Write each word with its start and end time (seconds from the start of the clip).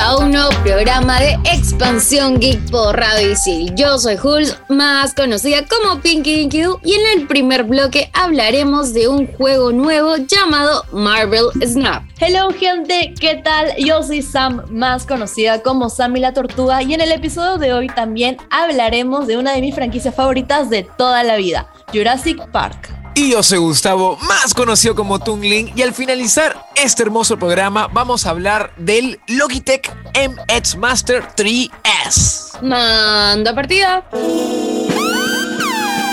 A 0.00 0.16
un 0.16 0.30
nuevo 0.32 0.48
programa 0.62 1.20
de 1.20 1.34
Expansión 1.44 2.40
Geek 2.40 2.70
por 2.70 2.96
Radio 2.96 3.32
Isil. 3.32 3.74
Yo 3.74 3.98
soy 3.98 4.16
Jules, 4.16 4.56
más 4.70 5.12
conocida 5.12 5.66
como 5.66 6.00
Pinky 6.00 6.34
Dinky 6.34 6.62
Doo, 6.62 6.80
y 6.82 6.94
en 6.94 7.20
el 7.20 7.26
primer 7.26 7.64
bloque 7.64 8.10
hablaremos 8.14 8.94
de 8.94 9.08
un 9.08 9.26
juego 9.26 9.70
nuevo 9.70 10.16
llamado 10.16 10.84
Marvel 10.92 11.44
Snap. 11.62 12.04
Hello 12.18 12.50
gente, 12.58 13.12
¿qué 13.20 13.42
tal? 13.44 13.74
Yo 13.76 14.02
soy 14.02 14.22
Sam, 14.22 14.62
más 14.70 15.04
conocida 15.04 15.62
como 15.62 15.90
Sammy 15.90 16.20
la 16.20 16.32
Tortuga 16.32 16.82
y 16.82 16.94
en 16.94 17.02
el 17.02 17.12
episodio 17.12 17.58
de 17.58 17.74
hoy 17.74 17.88
también 17.88 18.38
hablaremos 18.48 19.26
de 19.26 19.36
una 19.36 19.52
de 19.52 19.60
mis 19.60 19.74
franquicias 19.74 20.14
favoritas 20.14 20.70
de 20.70 20.84
toda 20.84 21.22
la 21.22 21.36
vida, 21.36 21.66
Jurassic 21.92 22.50
Park. 22.50 23.01
Y 23.14 23.32
yo 23.32 23.42
soy 23.42 23.58
Gustavo, 23.58 24.16
más 24.22 24.54
conocido 24.54 24.94
como 24.94 25.18
Tungling, 25.18 25.72
y 25.76 25.82
al 25.82 25.92
finalizar 25.92 26.66
este 26.74 27.02
hermoso 27.02 27.38
programa 27.38 27.86
vamos 27.92 28.26
a 28.26 28.30
hablar 28.30 28.72
del 28.78 29.20
Logitech 29.26 29.92
MX 30.14 30.76
Master 30.76 31.22
3S. 31.36 32.62
Manda 32.62 33.54
partida. 33.54 34.02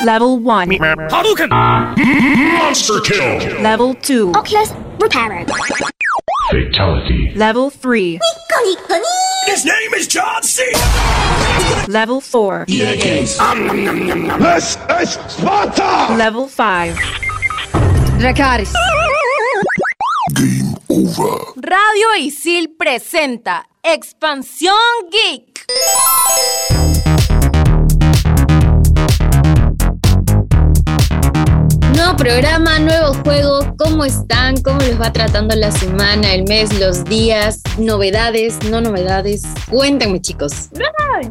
Level 0.04 0.40
1. 0.44 0.78
Hadouken! 1.10 1.50
Monster 1.50 3.02
kill! 3.04 3.62
Level 3.64 3.96
2. 4.02 4.36
Oculus 4.36 4.74
repaired. 5.00 5.48
Fatality. 6.52 7.32
Level 7.36 7.72
3. 7.72 8.20
His 9.50 9.66
name 9.66 9.96
is 9.96 10.06
John 10.08 10.44
C. 10.44 10.62
Level 11.88 12.22
4. 12.22 12.66
This 12.68 13.04
is 15.02 15.10
Sparta! 15.28 16.14
Level 16.14 16.48
5. 16.48 16.96
Dracaris. 18.22 18.72
Game 20.36 20.76
over. 20.88 21.54
Radio 21.56 22.14
Isil 22.20 22.76
presenta 22.78 23.66
Expansión 23.82 25.10
Geek. 25.10 25.66
Programa, 32.18 32.80
nuevo 32.80 33.14
juego. 33.24 33.76
¿Cómo 33.78 34.04
están? 34.04 34.62
¿Cómo 34.62 34.80
les 34.80 35.00
va 35.00 35.14
tratando 35.14 35.56
la 35.56 35.72
semana, 35.72 36.34
el 36.34 36.44
mes, 36.44 36.78
los 36.80 37.06
días? 37.06 37.62
¿Novedades? 37.78 38.58
¿No 38.70 38.82
novedades? 38.82 39.44
Cuéntenme, 39.70 40.20
chicos. 40.20 40.70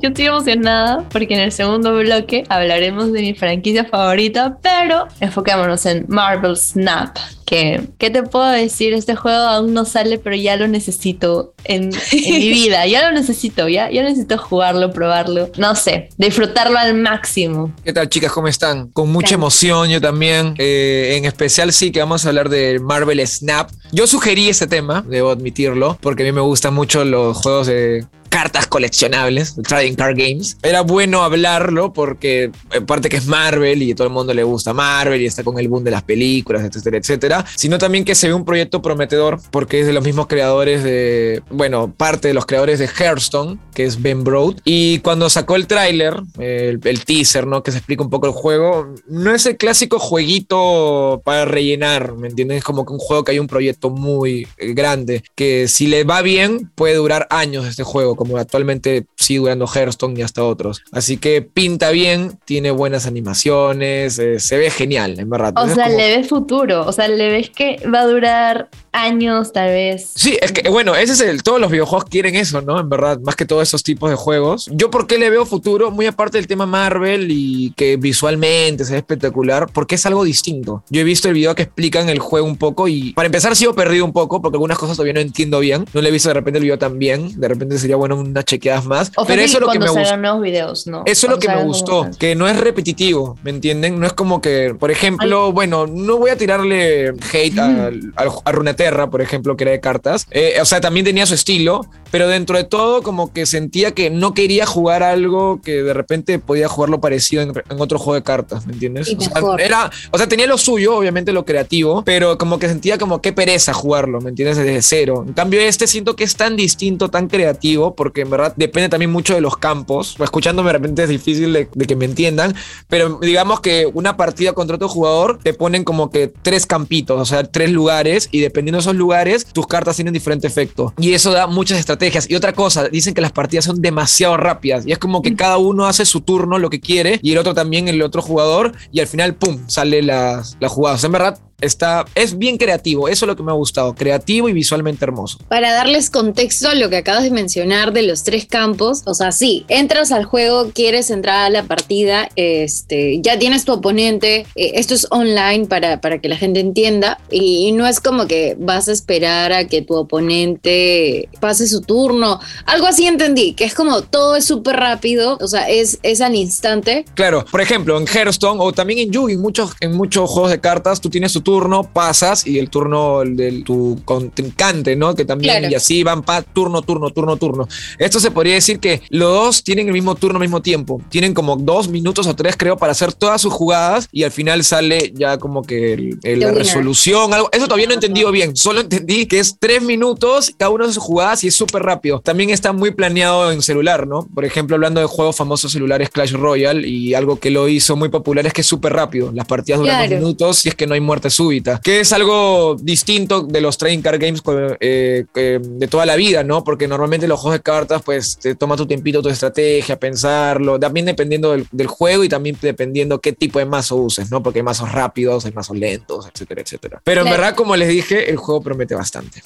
Yo 0.01 0.09
estoy 0.09 0.27
emocionada 0.27 1.05
porque 1.11 1.35
en 1.35 1.41
el 1.41 1.53
segundo 1.53 1.97
bloque 1.97 2.45
hablaremos 2.49 3.13
de 3.13 3.21
mi 3.21 3.35
franquicia 3.35 3.85
favorita, 3.85 4.59
pero 4.63 5.09
enfocémonos 5.21 5.85
en 5.87 6.07
Marvel 6.09 6.57
Snap. 6.57 7.17
Que, 7.49 7.81
¿Qué 7.97 8.11
te 8.11 8.23
puedo 8.25 8.51
decir? 8.51 8.93
Este 8.93 9.17
juego 9.17 9.39
aún 9.39 9.73
no 9.73 9.87
sale, 9.87 10.19
pero 10.19 10.37
ya 10.37 10.57
lo 10.57 10.69
necesito 10.69 11.55
en, 11.65 11.85
en 12.13 12.35
mi 12.35 12.49
vida. 12.51 12.87
Ya 12.87 13.09
lo 13.09 13.19
necesito, 13.19 13.69
ya, 13.69 13.91
ya 13.91 14.03
necesito 14.03 14.37
jugarlo, 14.37 14.93
probarlo. 14.93 15.49
No 15.57 15.75
sé, 15.75 16.11
disfrutarlo 16.19 16.79
al 16.79 16.93
máximo. 16.93 17.73
¿Qué 17.83 17.95
tal 17.95 18.11
chicas? 18.11 18.33
¿Cómo 18.33 18.49
están? 18.49 18.89
Con 18.89 19.11
mucha 19.11 19.35
emoción 19.35 19.89
yo 19.89 19.99
también. 19.99 20.57
Eh, 20.59 21.15
en 21.17 21.25
especial 21.25 21.73
sí 21.73 21.91
que 21.91 22.01
vamos 22.01 22.27
a 22.27 22.29
hablar 22.29 22.51
de 22.51 22.81
Marvel 22.81 23.27
Snap. 23.27 23.71
Yo 23.93 24.07
sugerí 24.07 24.51
este 24.51 24.67
tema, 24.67 25.03
debo 25.09 25.31
admitirlo, 25.31 25.97
porque 26.03 26.25
a 26.25 26.27
mí 26.27 26.33
me 26.33 26.43
gustan 26.43 26.75
mucho 26.75 27.03
los 27.07 27.35
juegos 27.39 27.67
de 27.67 28.05
cartas 28.29 28.67
coleccionables, 28.67 29.57
trading 29.67 29.95
card 29.95 30.17
games. 30.17 30.57
Era 30.63 30.83
bueno 30.83 31.23
hablarlo 31.23 31.93
porque 31.93 32.51
aparte 32.77 33.09
que 33.09 33.17
es 33.17 33.27
Marvel 33.27 33.83
y 33.83 33.95
todo 33.95 34.07
el 34.07 34.13
mundo 34.13 34.35
le 34.35 34.43
gusta 34.43 34.73
Marvel 34.73 35.23
y 35.23 35.27
está 35.27 35.43
con 35.43 35.59
el 35.59 35.69
boom 35.69 35.85
de 35.85 35.91
las 35.91 36.03
películas, 36.03 36.65
etcétera, 36.65 36.99
etcétera, 36.99 37.45
sino 37.57 37.79
también 37.79 38.05
que 38.05 38.15
se 38.15 38.29
ve 38.29 38.35
un 38.35 38.45
proyecto 38.45 38.83
prometedor 38.83 39.41
porque 39.51 39.81
es 39.81 39.87
de 39.87 39.93
los 39.93 40.05
mismos 40.05 40.27
creadores 40.27 40.83
de, 40.83 41.43
bueno, 41.51 41.93
parte 41.97 42.29
de 42.29 42.35
los 42.35 42.47
creadores 42.47 42.79
de 42.79 42.89
Hearthstone, 42.89 43.59
que 43.75 43.85
es 43.85 44.01
Ben 44.01 44.25
Broad. 44.25 44.57
Y 44.65 44.99
cuando 45.01 45.31
sacó 45.31 45.57
el 45.57 45.67
tráiler, 45.67 46.15
el, 46.39 46.81
el 46.83 47.05
teaser, 47.05 47.47
¿no? 47.47 47.63
Que 47.63 47.73
se 47.73 47.79
explica 47.79 48.03
un 48.03 48.11
poco 48.11 48.27
el 48.27 48.33
juego, 48.33 48.95
no 49.09 49.35
es 49.35 49.47
el 49.47 49.57
clásico 49.57 49.99
jueguito 49.99 51.23
para 51.25 51.45
rellenar, 51.45 52.15
¿me 52.15 52.29
entiendes? 52.29 52.59
Es 52.59 52.65
como 52.65 52.85
que 52.85 52.93
un 52.93 52.99
juego 52.99 53.25
que 53.25 53.33
hay 53.33 53.39
un 53.39 53.47
proyecto 53.47 53.91
muy 53.91 54.47
eh, 54.59 54.73
grande, 54.75 55.23
que 55.35 55.69
si 55.69 55.87
le 55.87 56.05
va 56.05 56.23
bien 56.23 56.71
puede 56.75 56.95
durar 56.95 57.27
años 57.31 57.67
este 57.67 57.83
juego, 57.83 58.17
como 58.19 58.37
actualmente 58.37 59.07
sigue 59.17 59.41
durando 59.41 59.67
Hearthstone 59.67 60.19
y 60.19 60.23
hasta 60.23 60.45
otros. 60.45 60.83
Así 60.93 61.17
que 61.17 61.41
pinta 61.43 61.91
bien, 61.91 62.39
tiene 62.45 62.71
buenas 62.71 63.07
animaciones, 63.07 64.19
eh, 64.19 64.39
se 64.41 64.59
ve 64.59 64.71
genial, 64.71 65.19
en 65.19 65.31
verdad. 65.31 65.53
O 65.57 65.65
Es 65.67 65.75
sea, 65.75 65.85
como- 65.85 65.97
le 65.97 66.17
ves 66.17 66.29
futuro. 66.29 66.85
O 66.87 66.93
sea, 66.93 67.09
le 67.09 67.31
ves 67.31 67.51
que 67.51 67.81
va 67.93 68.01
a 68.01 68.07
durar 68.07 68.69
años, 68.93 69.53
tal 69.53 69.69
vez. 69.69 70.11
Sí, 70.15 70.37
es 70.41 70.51
que 70.53 70.69
bueno, 70.69 70.97
ese 70.97 71.13
es 71.13 71.21
el. 71.21 71.43
Todos 71.43 71.61
los 71.61 71.71
videojuegos 71.71 72.05
quieren 72.07 72.35
eso, 72.35 72.61
¿no? 72.63 72.81
En 72.81 72.89
verdad, 72.89 73.19
más 73.21 73.37
que 73.37 73.45
todos 73.45 73.63
esos 73.63 73.83
tipos 73.83 74.11
de 74.11 74.17
juegos. 74.17 74.69
Yo, 74.73 74.91
¿por 74.91 75.07
qué 75.07 75.19
le 75.19 75.31
veo 75.31 75.47
futuro? 75.47 75.91
Muy 75.91 76.07
aparte 76.07 76.39
del 76.39 76.47
tema 76.47 76.67
Marvel 76.67 77.29
y 77.31 77.73
que 77.77 77.97
visualmente 77.97 78.85
se 78.85 78.93
ve 78.93 78.99
espectacular, 78.99 79.69
porque 79.73 79.95
es 79.95 80.05
algo 80.07 80.25
distinto. 80.25 80.83
Yo 80.91 81.01
he 81.01 81.05
visto 81.05 81.29
el 81.29 81.35
video 81.35 81.55
que 81.55 81.63
explican 81.63 82.09
el 82.09 82.19
juego 82.19 82.47
un 82.47 82.57
poco 82.57 82.89
y 82.89 83.13
para 83.13 83.27
empezar, 83.27 83.55
sigo 83.55 83.75
perdido 83.75 84.05
un 84.05 84.13
poco 84.13 84.43
porque 84.43 84.57
algunas 84.57 84.79
cosas 84.79 84.97
todavía 84.97 85.15
no 85.15 85.21
entiendo 85.21 85.61
bien. 85.61 85.85
No 85.93 86.01
le 86.01 86.09
he 86.09 86.13
visto 86.13 86.29
de 86.29 86.35
repente 86.35 86.59
el 86.59 86.65
video 86.65 86.79
tan 86.79 86.99
bien. 86.99 87.39
De 87.41 87.47
repente 87.49 87.79
sería 87.79 87.97
bueno 87.97 88.08
unas 88.13 88.45
chequeadas 88.45 88.85
más. 88.85 89.13
O 89.17 89.25
pero 89.25 89.43
eso 89.43 89.59
es 89.59 89.61
lo 89.61 89.71
que 89.71 89.79
me 89.79 89.89
salgan 89.89 90.23
nuevos 90.23 90.43
videos, 90.43 90.87
¿no? 90.87 91.03
Eso 91.07 91.27
es 91.27 91.31
lo 91.31 91.39
que 91.39 91.49
me 91.49 91.63
gustó, 91.65 92.09
que 92.19 92.35
no 92.35 92.49
es 92.49 92.59
repetitivo, 92.59 93.37
¿me 93.43 93.51
entienden? 93.51 93.99
No 93.99 94.07
es 94.07 94.13
como 94.13 94.41
que, 94.41 94.75
por 94.79 94.91
ejemplo, 94.91 95.53
bueno, 95.53 95.87
no 95.87 96.19
voy 96.19 96.31
a 96.31 96.37
tirarle 96.37 97.15
hate 97.33 97.59
a, 97.59 97.91
a, 98.17 98.25
a 98.45 98.53
Runeterra, 98.53 99.11
por 99.11 99.23
ejemplo, 99.23 99.57
que 99.57 99.65
era 99.65 99.73
de 99.73 99.81
cartas. 99.81 100.27
Eh, 100.31 100.59
o 100.61 100.65
sea, 100.65 100.81
también 100.81 101.05
tenía 101.05 101.27
su 101.27 101.35
estilo, 101.35 101.87
pero 102.11 102.29
dentro 102.29 102.57
de 102.57 102.65
todo 102.65 103.03
como 103.03 103.33
que 103.33 103.47
sentía 103.47 103.93
que 103.93 104.11
no 104.11 104.35
quería 104.35 104.67
jugar 104.67 105.03
algo 105.03 105.61
que 105.63 105.83
de 105.83 105.95
repente 105.95 106.39
podía 106.39 106.69
jugarlo 106.69 107.01
parecido 107.01 107.43
en, 107.43 107.53
en 107.69 107.81
otro 107.81 107.99
juego 107.99 108.15
de 108.15 108.23
cartas, 108.23 108.67
¿me 108.67 108.73
entiendes? 108.73 109.15
O 109.17 109.21
sea, 109.21 109.65
era, 109.65 109.91
o 110.11 110.19
sea, 110.19 110.29
tenía 110.29 110.47
lo 110.47 110.59
suyo, 110.59 110.97
obviamente 110.97 111.33
lo 111.33 111.45
creativo, 111.45 112.03
pero 112.05 112.39
como 112.39 112.59
que 112.59 112.69
sentía 112.69 112.99
como 112.99 113.21
qué 113.21 113.33
pereza 113.33 113.73
jugarlo, 113.73 114.21
¿me 114.21 114.31
entiendes? 114.31 114.57
Desde 114.57 114.83
cero. 114.83 115.25
En 115.27 115.33
cambio, 115.33 115.61
este 115.61 115.87
siento 115.87 116.17
que 116.17 116.25
es 116.25 116.37
tan 116.37 116.57
distinto, 116.57 117.09
tan 117.09 117.29
creativo, 117.29 117.95
porque 117.99 118.23
en 118.23 118.31
verdad 118.31 118.55
depende 118.57 118.89
también 118.89 119.11
mucho 119.11 119.35
de 119.35 119.43
los 119.43 119.57
campos. 119.57 120.17
Escuchándome 120.19 120.69
de 120.69 120.73
repente 120.75 121.03
es 121.03 121.09
difícil 121.09 121.53
de, 121.53 121.69
de 121.75 121.87
que 121.87 121.97
me 121.97 122.05
entiendan, 122.05 122.55
pero 122.89 123.19
digamos 123.21 123.61
que 123.61 123.91
una 123.93 124.17
partida 124.17 124.53
contra 124.53 124.77
otro 124.77 124.89
jugador 124.89 125.41
te 125.43 125.53
ponen 125.53 125.83
como 125.83 126.11
que 126.11 126.29
tres 126.29 126.65
campitos, 126.65 127.21
o 127.21 127.25
sea, 127.25 127.43
tres 127.43 127.71
lugares, 127.73 128.29
y 128.31 128.41
dependiendo 128.41 128.77
de 128.77 128.83
esos 128.83 128.95
lugares, 128.95 129.45
tus 129.53 129.67
cartas 129.67 129.97
tienen 129.97 130.15
diferente 130.15 130.47
efecto. 130.47 130.95
Y 130.99 131.13
eso 131.13 131.33
da 131.33 131.47
muchas 131.49 131.79
estrategias. 131.79 132.31
Y 132.31 132.37
otra 132.37 132.53
cosa, 132.53 132.89
dicen 132.89 133.15
que 133.15 133.21
las 133.21 133.33
partidas 133.33 133.65
son 133.65 133.83
demasiado 133.83 134.37
rápidas, 134.37 134.87
y 134.87 134.93
es 134.93 134.99
como 134.99 135.21
que 135.21 135.35
cada 135.35 135.59
uno 135.59 135.87
hace 135.87 136.05
su 136.05 136.21
turno, 136.21 136.59
lo 136.59 136.71
que 136.71 136.81
quiere, 136.81 137.19
y 137.23 137.33
el 137.33 137.39
otro 137.39 137.55
también, 137.55 137.89
el 137.89 138.01
otro 138.03 138.23
jugador, 138.23 138.73
y 138.93 139.01
al 139.01 139.09
final, 139.09 139.35
¡pum!, 139.35 139.59
sale 139.67 140.03
la, 140.03 140.43
la 140.61 140.69
jugada. 140.69 140.95
O 140.95 140.99
sea, 140.99 141.09
en 141.09 141.13
verdad, 141.13 141.39
está, 141.61 142.05
es 142.15 142.39
bien 142.39 142.57
creativo, 142.57 143.09
eso 143.09 143.25
es 143.25 143.29
lo 143.29 143.37
que 143.37 143.43
me 143.43 143.51
ha 143.51 143.55
gustado, 143.55 143.95
creativo 143.95 144.49
y 144.49 144.53
visualmente 144.53 145.05
hermoso. 145.05 145.39
Para 145.49 145.73
darles 145.73 146.11
contexto 146.11 146.69
a 146.69 146.75
lo 146.75 146.89
que 146.89 146.99
acabas 146.99 147.25
de 147.25 147.31
mencionar 147.31 147.93
de 147.93 148.03
los 148.03 148.23
tres 148.23 148.47
campos, 148.47 149.03
o 149.07 149.15
sea, 149.15 149.33
sí, 149.33 149.65
entras 149.69 150.13
al 150.13 150.25
juego, 150.25 150.71
quieres 150.73 151.11
entrar 151.11 151.47
a 151.47 151.51
la 151.51 151.65
partida, 151.65 152.29
este, 152.37 153.21
ya 153.21 153.39
tienes 153.39 153.65
tu 153.65 153.73
oponente, 153.73 154.47
eh, 154.55 154.73
esto 154.75 154.95
es 154.95 155.07
online 155.11 155.67
para, 155.67 156.01
para 156.01 156.21
que 156.21 156.29
la 156.29 156.37
gente 156.37 156.61
entienda, 156.61 157.21
y, 157.31 157.69
y 157.69 157.73
no 157.73 157.87
es 157.87 158.01
como 158.01 158.27
que 158.27 158.57
vas 158.59 158.89
a 158.89 158.93
esperar 158.93 159.53
a 159.53 159.67
que 159.67 159.83
tu 159.83 159.95
oponente 159.95 161.29
pase 161.41 161.67
su 161.67 161.81
turno, 161.81 162.41
algo 162.67 162.87
así 162.87 163.07
entendí, 163.07 163.55
que 163.55 163.65
es 163.65 163.75
como 163.75 164.03
todo 164.03 164.37
es 164.37 164.45
súper 164.45 164.77
rápido, 164.77 165.39
o 165.41 165.49
sea, 165.49 165.69
es, 165.69 165.99
es 166.03 166.21
al 166.21 166.35
instante. 166.37 167.05
Claro, 167.15 167.45
por 167.51 167.61
ejemplo, 167.61 167.99
en 167.99 168.07
Hearthstone 168.07 168.61
o 168.61 168.73
también 168.73 169.01
en 169.01 169.11
Yugi, 169.11 169.35
en 169.35 169.41
muchos, 169.41 169.73
en 169.81 169.93
muchos 169.93 170.31
juegos 170.31 170.51
de 170.51 170.61
cartas, 170.61 171.01
tú 171.01 171.11
tienes 171.11 171.33
tu 171.33 171.41
turno, 171.49 171.83
pasas 171.83 172.47
y 172.47 172.59
el 172.59 172.69
turno 172.69 173.23
de 173.25 173.63
tu 173.65 173.99
contrincante, 174.05 174.97
¿no? 174.97 175.15
Que 175.15 175.25
también, 175.25 175.55
Claro. 175.61 175.73
y 175.73 175.75
así 175.75 176.03
van 176.03 176.21
pa, 176.23 176.43
turno, 176.43 176.83
turno, 176.83 177.09
turno, 177.09 177.39
turno. 177.39 177.67
Esto 177.99 178.21
se 178.21 178.31
podría 178.31 178.53
decir 178.53 178.81
que 178.81 179.01
los 179.09 179.31
dos 179.33 179.65
tienen 179.65 179.87
el 179.87 179.95
mismo 179.95 180.15
turno 180.15 180.37
al 180.37 180.43
mismo 180.43 180.61
tiempo. 180.61 181.01
Tienen 181.09 181.33
como 181.33 181.57
dos 181.57 181.89
minutos 181.89 182.27
o 182.27 182.37
tres, 182.37 182.55
creo, 182.59 182.77
para 182.77 182.93
hacer 182.93 183.15
todas 183.15 183.41
sus 183.41 183.51
jugadas 183.55 184.09
y 184.13 184.25
al 184.25 184.31
final 184.31 184.63
sale 184.63 185.11
ya 185.17 185.39
como 185.39 185.63
que 185.63 185.95
el- 185.95 186.19
el- 186.23 186.41
la 186.41 186.49
winner. 186.49 186.63
resolución, 186.65 187.33
algo. 187.33 187.49
Eso 187.51 187.65
todavía 187.65 187.87
no 187.87 187.93
he 187.93 187.95
entendido 187.95 188.31
bien. 188.31 188.55
Solo 188.55 188.81
entendí 188.83 189.25
que 189.25 189.39
es 189.39 189.57
tres 189.59 189.81
minutos 189.83 190.53
cada 190.59 190.71
uno 190.71 190.87
de 190.87 190.93
sus 190.93 191.03
jugadas 191.03 191.45
y 191.45 191.49
es 191.49 191.57
súper 191.57 191.83
rápido. 191.83 192.21
También 192.21 192.51
está 192.51 192.75
muy 192.75 192.91
planeado 192.91 193.51
en 193.53 193.63
celular, 193.63 194.07
¿no? 194.07 194.29
Por 194.35 194.45
ejemplo, 194.45 194.77
hablando 194.77 195.01
de 195.01 195.07
juegos 195.07 195.35
famosos 195.37 195.73
celulares 195.73 196.11
Clash 196.11 196.33
Royale 196.33 196.87
y 196.87 197.15
algo 197.15 197.39
que 197.41 197.51
lo 197.51 197.69
hizo 197.69 197.97
muy 197.97 198.11
popular 198.11 198.47
es 198.47 198.53
que 198.53 198.61
es 198.61 198.67
súper 198.67 198.93
rápido. 198.93 199.33
Las 199.33 199.47
partidas 199.47 199.81
duran 199.81 199.97
Claro. 199.97 200.11
dos 200.11 200.21
minutos 200.21 200.67
y 200.67 200.69
es 200.69 200.75
que 200.75 200.87
no 200.87 200.93
hay 200.93 201.01
muerte 201.01 201.31
súbita, 201.39 201.81
que 201.81 202.01
es 202.01 202.13
algo 202.13 202.75
distinto 202.81 203.43
de 203.43 203.61
los 203.61 203.79
trading 203.79 204.03
card 204.03 204.21
games 204.21 204.43
eh, 204.81 205.25
eh, 205.37 205.61
de 205.63 205.87
toda 205.87 206.05
la 206.05 206.17
vida, 206.17 206.43
¿no? 206.43 206.65
Porque 206.65 206.89
normalmente 206.89 207.29
los 207.29 207.39
juegos 207.39 207.61
de 207.61 207.63
cartas, 207.63 208.03
pues 208.05 208.39
te 208.39 208.57
toma 208.57 208.75
tu 208.75 208.87
tiempito, 208.87 209.23
tu 209.23 209.29
estrategia, 209.29 210.01
pensarlo, 210.01 210.81
también 210.81 211.07
dependiendo 211.07 211.53
del, 211.53 211.69
del 211.71 211.87
juego 211.87 212.25
y 212.25 212.29
también 212.29 212.59
dependiendo 212.61 213.21
qué 213.21 213.33
tipo 213.33 213.61
de 213.61 213.67
mazo 213.67 213.95
uses, 213.95 214.33
¿no? 214.33 214.43
Porque 214.43 214.59
hay 214.59 214.65
mazos 214.65 214.91
rápidos, 214.91 215.45
hay 215.45 215.53
mazos 215.53 215.77
lentos, 215.77 216.27
etcétera, 216.27 216.63
etcétera. 216.63 217.03
Pero 217.05 217.21
en 217.21 217.31
verdad, 217.31 217.55
como 217.55 217.77
les 217.77 217.89
dije, 217.89 218.29
el 218.29 218.37
juego 218.37 218.61
promete 218.61 218.97
bastante. 218.97 219.41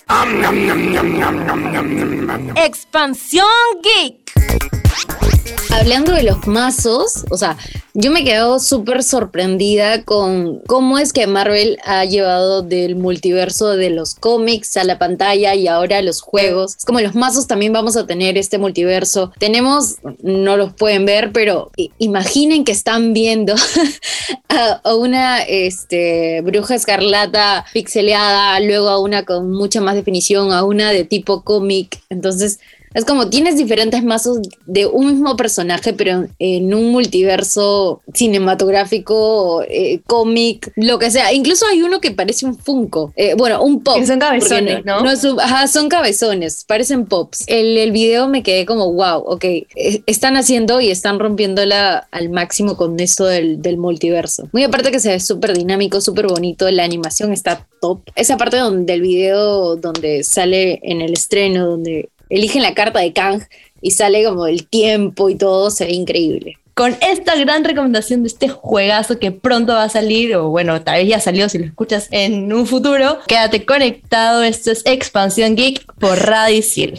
Expansión 2.56 3.44
Geek. 3.82 4.21
Hablando 5.70 6.12
de 6.12 6.22
los 6.22 6.46
mazos, 6.46 7.24
o 7.30 7.36
sea, 7.36 7.56
yo 7.94 8.10
me 8.10 8.20
he 8.20 8.24
quedado 8.24 8.60
súper 8.60 9.02
sorprendida 9.02 10.04
con 10.04 10.60
cómo 10.66 10.98
es 10.98 11.12
que 11.12 11.26
Marvel 11.26 11.78
ha 11.84 12.04
llevado 12.04 12.62
del 12.62 12.94
multiverso 12.94 13.70
de 13.70 13.90
los 13.90 14.14
cómics 14.14 14.76
a 14.76 14.84
la 14.84 14.98
pantalla 14.98 15.54
y 15.54 15.66
ahora 15.66 15.98
a 15.98 16.02
los 16.02 16.20
juegos. 16.20 16.76
Es 16.76 16.84
como 16.84 17.00
los 17.00 17.14
mazos 17.14 17.46
también 17.46 17.72
vamos 17.72 17.96
a 17.96 18.06
tener 18.06 18.38
este 18.38 18.58
multiverso. 18.58 19.32
Tenemos, 19.38 19.96
no 20.22 20.56
los 20.56 20.72
pueden 20.74 21.04
ver, 21.04 21.32
pero 21.32 21.70
imaginen 21.98 22.64
que 22.64 22.72
están 22.72 23.12
viendo 23.12 23.54
a 24.48 24.94
una 24.94 25.42
este, 25.42 26.42
bruja 26.42 26.74
escarlata 26.74 27.64
pixeleada, 27.72 28.60
luego 28.60 28.88
a 28.88 29.00
una 29.00 29.24
con 29.24 29.50
mucha 29.50 29.80
más 29.80 29.96
definición, 29.96 30.52
a 30.52 30.64
una 30.64 30.92
de 30.92 31.04
tipo 31.04 31.42
cómic. 31.42 32.00
Entonces, 32.08 32.60
es 32.94 33.04
como 33.04 33.28
tienes 33.28 33.56
diferentes 33.56 34.02
mazos 34.04 34.38
de 34.66 34.86
un 34.86 35.06
mismo 35.06 35.36
personaje, 35.36 35.92
pero 35.92 36.26
en 36.38 36.74
un 36.74 36.90
multiverso 36.90 38.02
cinematográfico, 38.14 39.62
eh, 39.68 40.00
cómic, 40.06 40.72
lo 40.76 40.98
que 40.98 41.10
sea. 41.10 41.32
Incluso 41.32 41.66
hay 41.66 41.82
uno 41.82 42.00
que 42.00 42.10
parece 42.10 42.46
un 42.46 42.58
Funko. 42.58 43.12
Eh, 43.16 43.34
bueno, 43.34 43.62
un 43.62 43.82
pop. 43.82 43.96
Que 43.96 44.06
son 44.06 44.18
cabezones, 44.18 44.84
¿no? 44.84 45.02
ajá, 45.40 45.66
son 45.66 45.88
cabezones, 45.88 46.64
parecen 46.66 47.06
pops. 47.06 47.44
El, 47.46 47.76
el 47.78 47.92
video 47.92 48.28
me 48.28 48.42
quedé 48.42 48.66
como, 48.66 48.92
wow, 48.92 49.22
ok, 49.26 49.44
eh, 49.44 49.66
están 50.06 50.36
haciendo 50.36 50.80
y 50.80 50.90
están 50.90 51.18
rompiéndola 51.18 52.08
al 52.10 52.30
máximo 52.30 52.76
con 52.76 52.98
esto 53.00 53.24
del, 53.24 53.62
del 53.62 53.78
multiverso. 53.78 54.48
Muy 54.52 54.64
aparte 54.64 54.90
que 54.90 55.00
se 55.00 55.10
ve 55.10 55.20
súper 55.20 55.56
dinámico, 55.56 56.00
súper 56.00 56.26
bonito, 56.26 56.70
la 56.70 56.84
animación 56.84 57.32
está 57.32 57.66
top. 57.80 58.00
Esa 58.14 58.36
parte 58.36 58.56
donde, 58.58 58.92
del 58.92 59.02
video 59.02 59.76
donde 59.76 60.24
sale 60.24 60.80
en 60.82 61.00
el 61.00 61.12
estreno, 61.12 61.66
donde 61.66 62.08
eligen 62.32 62.62
la 62.62 62.74
carta 62.74 62.98
de 63.00 63.12
Kang 63.12 63.42
y 63.80 63.90
sale 63.92 64.24
como 64.24 64.46
el 64.46 64.66
tiempo 64.66 65.28
y 65.28 65.36
todo, 65.36 65.70
se 65.70 65.84
ve 65.84 65.92
increíble. 65.92 66.58
Con 66.74 66.96
esta 67.02 67.36
gran 67.36 67.64
recomendación 67.64 68.22
de 68.22 68.28
este 68.28 68.48
juegazo 68.48 69.18
que 69.18 69.30
pronto 69.30 69.74
va 69.74 69.84
a 69.84 69.88
salir, 69.90 70.34
o 70.36 70.48
bueno, 70.48 70.80
tal 70.80 71.00
vez 71.00 71.08
ya 71.08 71.20
salió 71.20 71.48
si 71.50 71.58
lo 71.58 71.66
escuchas 71.66 72.08
en 72.10 72.50
un 72.50 72.66
futuro, 72.66 73.18
quédate 73.26 73.66
conectado. 73.66 74.42
Esto 74.42 74.70
es 74.70 74.80
Expansión 74.86 75.54
Geek 75.54 75.84
por 75.96 76.18
Radicil. 76.18 76.98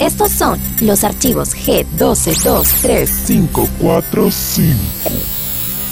Estos 0.00 0.32
son 0.32 0.58
los 0.80 1.04
archivos 1.04 1.54
G1223. 1.54 3.26
545. 3.28 4.74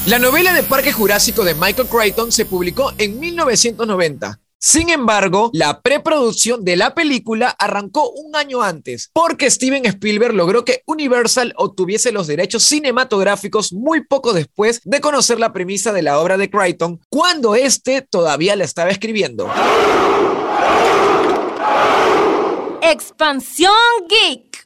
La 0.06 0.18
novela 0.18 0.52
de 0.52 0.64
Parque 0.64 0.92
Jurásico 0.92 1.44
de 1.44 1.54
Michael 1.54 1.86
Crichton 1.86 2.32
se 2.32 2.44
publicó 2.44 2.92
en 2.98 3.20
1990. 3.20 4.41
Sin 4.64 4.90
embargo, 4.90 5.50
la 5.52 5.80
preproducción 5.80 6.64
de 6.64 6.76
la 6.76 6.94
película 6.94 7.48
arrancó 7.58 8.08
un 8.10 8.36
año 8.36 8.62
antes, 8.62 9.10
porque 9.12 9.50
Steven 9.50 9.84
Spielberg 9.86 10.34
logró 10.34 10.64
que 10.64 10.84
Universal 10.86 11.52
obtuviese 11.56 12.12
los 12.12 12.28
derechos 12.28 12.62
cinematográficos 12.62 13.72
muy 13.72 14.04
poco 14.04 14.32
después 14.32 14.80
de 14.84 15.00
conocer 15.00 15.40
la 15.40 15.52
premisa 15.52 15.92
de 15.92 16.02
la 16.02 16.20
obra 16.20 16.36
de 16.36 16.48
Crichton, 16.48 17.00
cuando 17.08 17.56
éste 17.56 18.02
todavía 18.02 18.54
la 18.54 18.62
estaba 18.62 18.90
escribiendo. 18.90 19.50
Expansión 22.82 23.72
Geek. 24.08 24.64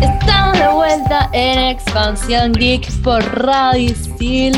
Estamos 0.00 0.58
de 0.60 0.68
vuelta 0.72 1.28
en 1.32 1.58
Expansión 1.58 2.52
Geek 2.52 2.88
por 3.02 3.20
Radicil. 3.20 4.54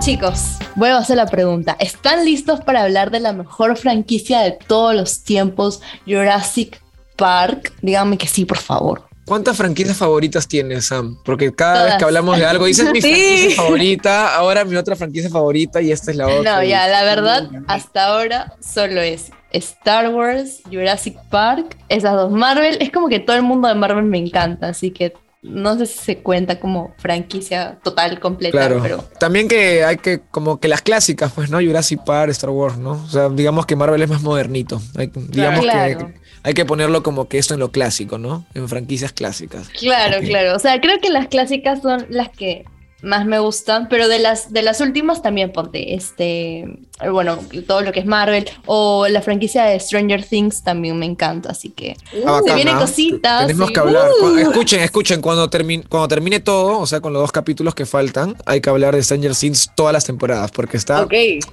Chicos, 0.00 0.58
vuelvo 0.76 0.96
a 0.98 1.00
hacer 1.00 1.16
la 1.16 1.26
pregunta. 1.26 1.76
¿Están 1.80 2.24
listos 2.24 2.60
para 2.60 2.82
hablar 2.84 3.10
de 3.10 3.18
la 3.20 3.32
mejor 3.32 3.76
franquicia 3.76 4.40
de 4.40 4.52
todos 4.52 4.94
los 4.94 5.24
tiempos, 5.24 5.80
Jurassic 6.06 6.80
Park? 7.16 7.72
Díganme 7.82 8.16
que 8.18 8.28
sí, 8.28 8.44
por 8.44 8.58
favor. 8.58 9.02
¿Cuántas 9.24 9.56
franquicias 9.56 9.96
favoritas 9.96 10.46
tienes, 10.46 10.86
Sam? 10.86 11.18
Porque 11.24 11.52
cada 11.52 11.84
vez 11.86 11.94
que 11.96 12.04
hablamos 12.04 12.38
de 12.38 12.46
algo 12.46 12.66
dices 12.66 12.92
mi 12.92 13.00
Sí. 13.02 13.08
franquicia 13.12 13.56
favorita, 13.56 14.36
ahora 14.36 14.64
mi 14.64 14.76
otra 14.76 14.94
franquicia 14.94 15.28
favorita 15.30 15.80
y 15.82 15.90
esta 15.90 16.12
es 16.12 16.16
la 16.16 16.28
otra. 16.28 16.56
No, 16.56 16.62
ya, 16.62 16.86
la 16.86 17.02
verdad, 17.02 17.48
hasta 17.66 18.04
ahora 18.06 18.52
solo 18.60 19.00
es 19.00 19.32
Star 19.52 20.10
Wars, 20.14 20.60
Jurassic 20.70 21.16
Park, 21.30 21.76
esas 21.88 22.12
dos. 22.12 22.30
Marvel, 22.30 22.76
es 22.80 22.92
como 22.92 23.08
que 23.08 23.18
todo 23.18 23.34
el 23.34 23.42
mundo 23.42 23.66
de 23.66 23.74
Marvel 23.74 24.04
me 24.04 24.18
encanta, 24.18 24.68
así 24.68 24.92
que 24.92 25.14
no 25.46 25.76
sé 25.78 25.86
si 25.86 25.98
se 25.98 26.18
cuenta 26.18 26.60
como 26.60 26.94
franquicia 26.98 27.78
total, 27.82 28.20
completa, 28.20 28.52
Claro. 28.58 28.80
pero 28.82 29.04
También 29.18 29.48
que 29.48 29.84
hay 29.84 29.96
que, 29.96 30.20
como 30.30 30.58
que 30.60 30.68
las 30.68 30.82
clásicas, 30.82 31.32
pues, 31.32 31.50
¿no? 31.50 31.58
Jurassic 31.58 32.04
Park, 32.04 32.30
Star 32.30 32.50
Wars, 32.50 32.76
¿no? 32.78 32.92
O 32.92 33.08
sea, 33.08 33.28
digamos 33.28 33.66
que 33.66 33.76
Marvel 33.76 34.02
es 34.02 34.08
más 34.10 34.22
modernito. 34.22 34.80
Hay- 34.96 35.10
digamos 35.14 35.60
Claro. 35.60 35.98
que 36.08 36.14
hay 36.42 36.54
que 36.54 36.64
ponerlo 36.64 37.02
como 37.02 37.28
que 37.28 37.38
esto 37.38 37.54
en 37.54 37.60
lo 37.60 37.70
clásico, 37.72 38.18
¿no? 38.18 38.46
En 38.54 38.68
franquicias 38.68 39.12
clásicas. 39.12 39.68
Claro, 39.70 40.18
claro. 40.20 40.54
O 40.54 40.58
sea, 40.58 40.80
creo 40.80 40.98
que 41.00 41.10
las 41.10 41.26
clásicas 41.28 41.82
son 41.82 42.06
las 42.08 42.28
que 42.30 42.64
más 43.02 43.26
me 43.26 43.38
gustan, 43.38 43.88
pero 43.88 44.08
de 44.08 44.18
las 44.18 44.52
de 44.52 44.62
las 44.62 44.80
últimas 44.80 45.22
también 45.22 45.52
ponte 45.52 45.94
este, 45.94 46.64
bueno, 47.12 47.38
todo 47.66 47.82
lo 47.82 47.92
que 47.92 48.00
es 48.00 48.06
Marvel 48.06 48.48
o 48.66 49.06
la 49.08 49.20
franquicia 49.22 49.64
de 49.64 49.78
Stranger 49.78 50.24
Things 50.24 50.62
también 50.62 50.98
me 50.98 51.06
encanta, 51.06 51.50
así 51.50 51.68
que 51.70 51.96
Ah, 52.08 52.10
se 52.12 52.20
bacán, 52.24 52.54
vienen 52.56 52.76
¿ah? 52.76 52.80
cositas. 52.80 53.46
Tenemos 53.46 53.70
y- 53.70 53.72
que 53.72 53.80
hablar. 53.80 54.08
¡Uh! 54.20 54.24
Cu- 54.24 54.38
Escuchen, 54.38 54.80
escuchen, 54.80 55.20
cuando, 55.20 55.48
termine 55.50 55.84
cuando 55.88 56.08
termine 56.08 56.40
todo, 56.40 56.78
o 56.78 56.86
sea, 56.86 57.00
con 57.00 57.12
los 57.12 57.20
dos 57.22 57.32
capítulos 57.32 57.74
que 57.74 57.84
faltan, 57.86 58.36
hay 58.46 58.60
que 58.60 58.70
hablar 58.70 58.94
de 58.94 59.02
Stranger 59.02 59.34
Things 59.34 59.70
todas 59.76 59.92
las 59.92 60.04
temporadas, 60.04 60.50
porque 60.52 60.76
está, 60.76 61.06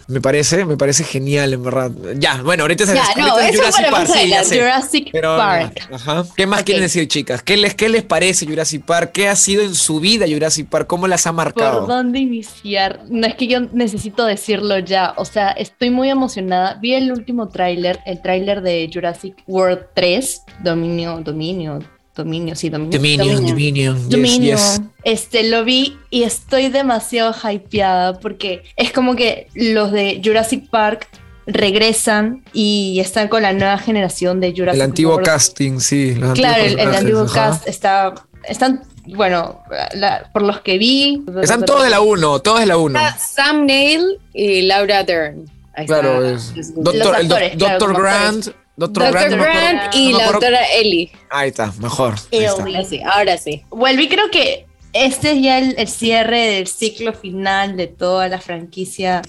me 0.08 0.22
parece, 0.22 0.66
me 0.66 0.78
parece 0.78 1.04
genial, 1.04 1.54
en 1.54 1.64
verdad. 1.64 1.92
Ya, 2.18 2.42
bueno, 2.42 2.64
ahorita 2.64 2.84
es, 2.86 2.94
Ya, 2.94 3.04
no, 3.18 3.32
Jurassic 3.34 3.76
para 3.76 3.92
Park, 3.92 4.08
sí, 4.08 4.14
ya 4.14 4.40
adelante. 4.40 4.46
sé. 4.50 4.60
Jurassic 4.60 5.10
Pero, 5.12 5.38
Park. 5.38 5.90
ajá. 5.92 6.26
¿Qué 6.38 6.48
más 6.48 6.64
quieren 6.64 6.84
decir, 6.84 7.08
chicas? 7.08 7.42
¿Qué 7.44 7.58
les, 7.58 7.76
¿Qué 7.76 7.90
les 7.90 8.04
parece 8.04 8.46
Jurassic 8.46 8.86
Park? 8.86 9.12
¿Qué 9.14 9.28
ha 9.28 9.36
sido 9.36 9.62
en 9.64 9.76
su 9.76 10.00
vida 10.00 10.26
Jurassic 10.28 10.70
Park? 10.70 10.88
¿Cómo 10.88 11.08
las 11.08 11.28
ha 11.28 11.32
marcado? 11.32 11.80
¿Por 11.80 11.88
dónde 11.90 12.20
iniciar? 12.20 13.02
No 13.10 13.28
es 13.28 13.36
que 13.36 13.48
yo 13.48 13.60
necesito 13.72 14.26
decirlo 14.26 14.80
ya, 14.80 15.14
o 15.18 15.26
sea, 15.26 15.33
estoy 15.36 15.90
muy 15.90 16.10
emocionada. 16.10 16.80
Vi 16.82 16.94
el 16.94 17.12
último 17.12 17.50
tráiler, 17.50 18.00
el 18.06 18.22
tráiler 18.22 18.62
de 18.62 18.90
Jurassic 18.94 19.44
World 19.48 19.88
3, 19.96 20.42
Dominio, 20.64 21.22
Dominio, 21.22 21.80
Dominio, 22.16 22.56
sí, 22.56 22.70
Dominio. 22.70 22.92
Yes, 22.94 24.10
Dominio. 24.10 24.56
yes. 24.56 24.82
Este 25.04 25.50
lo 25.50 25.64
vi 25.64 25.98
y 26.10 26.24
estoy 26.24 26.70
demasiado 26.70 27.34
hypeada 27.34 28.20
porque 28.20 28.64
es 28.76 28.92
como 28.92 29.16
que 29.16 29.48
los 29.56 29.92
de 29.92 30.22
Jurassic 30.24 30.70
Park 30.70 31.08
regresan 31.46 32.44
y 32.54 33.00
están 33.00 33.28
con 33.28 33.42
la 33.42 33.52
nueva 33.52 33.78
generación 33.78 34.40
de 34.40 34.54
Jurassic 34.56 34.76
El 34.76 34.82
antiguo 34.82 35.14
World. 35.14 35.26
casting, 35.26 35.80
sí. 35.80 36.16
los 36.16 36.34
Claro, 36.34 36.64
el, 36.64 36.80
el 36.80 36.96
antiguo 36.96 37.26
cast 37.26 37.68
está 37.68 38.14
están 38.48 38.84
bueno, 39.08 39.62
la- 39.96 40.30
por 40.32 40.42
los 40.42 40.62
que 40.62 40.78
vi. 40.78 41.24
Están 41.42 41.66
todos 41.66 41.84
de 41.84 41.90
la 41.90 42.02
1, 42.02 42.40
todos 42.40 42.60
de 42.60 42.66
la 42.66 42.78
1. 42.78 43.00
Está 43.00 43.18
Sam 43.18 43.66
Neill 43.66 44.20
y 44.34 44.62
Laura 44.64 45.04
Dern. 45.04 45.46
Ahí 45.76 45.86
Claro, 45.88 46.24
está. 46.26 46.60
es 46.60 46.74
Doctor, 46.76 47.20
el 47.20 47.28
claro, 47.28 47.94
Grant. 47.96 48.46
Doctor 48.76 49.04
Dr. 49.04 49.38
Grant, 49.38 49.94
y 49.96 50.12
no 50.12 50.18
la 50.18 50.26
doctora 50.32 50.60
Ellie. 50.76 51.12
Ahí 51.30 51.50
está, 51.50 51.72
mejor. 51.80 52.16
Ahí 52.32 52.44
está. 52.44 52.64
Ahora 52.64 52.84
sí, 52.84 53.02
ahora 53.06 53.38
sí. 53.38 53.64
Vuelvo 53.70 54.02
y 54.02 54.08
creo 54.10 54.30
que 54.32 54.66
este 54.94 55.32
es 55.34 55.42
ya 55.42 55.60
el, 55.60 55.76
el 55.78 55.88
cierre 55.88 56.40
del 56.48 56.68
ciclo 56.68 57.14
final 57.14 57.78
de 57.78 57.86
toda 57.88 58.28
la 58.30 58.40
franquicia, 58.40 59.22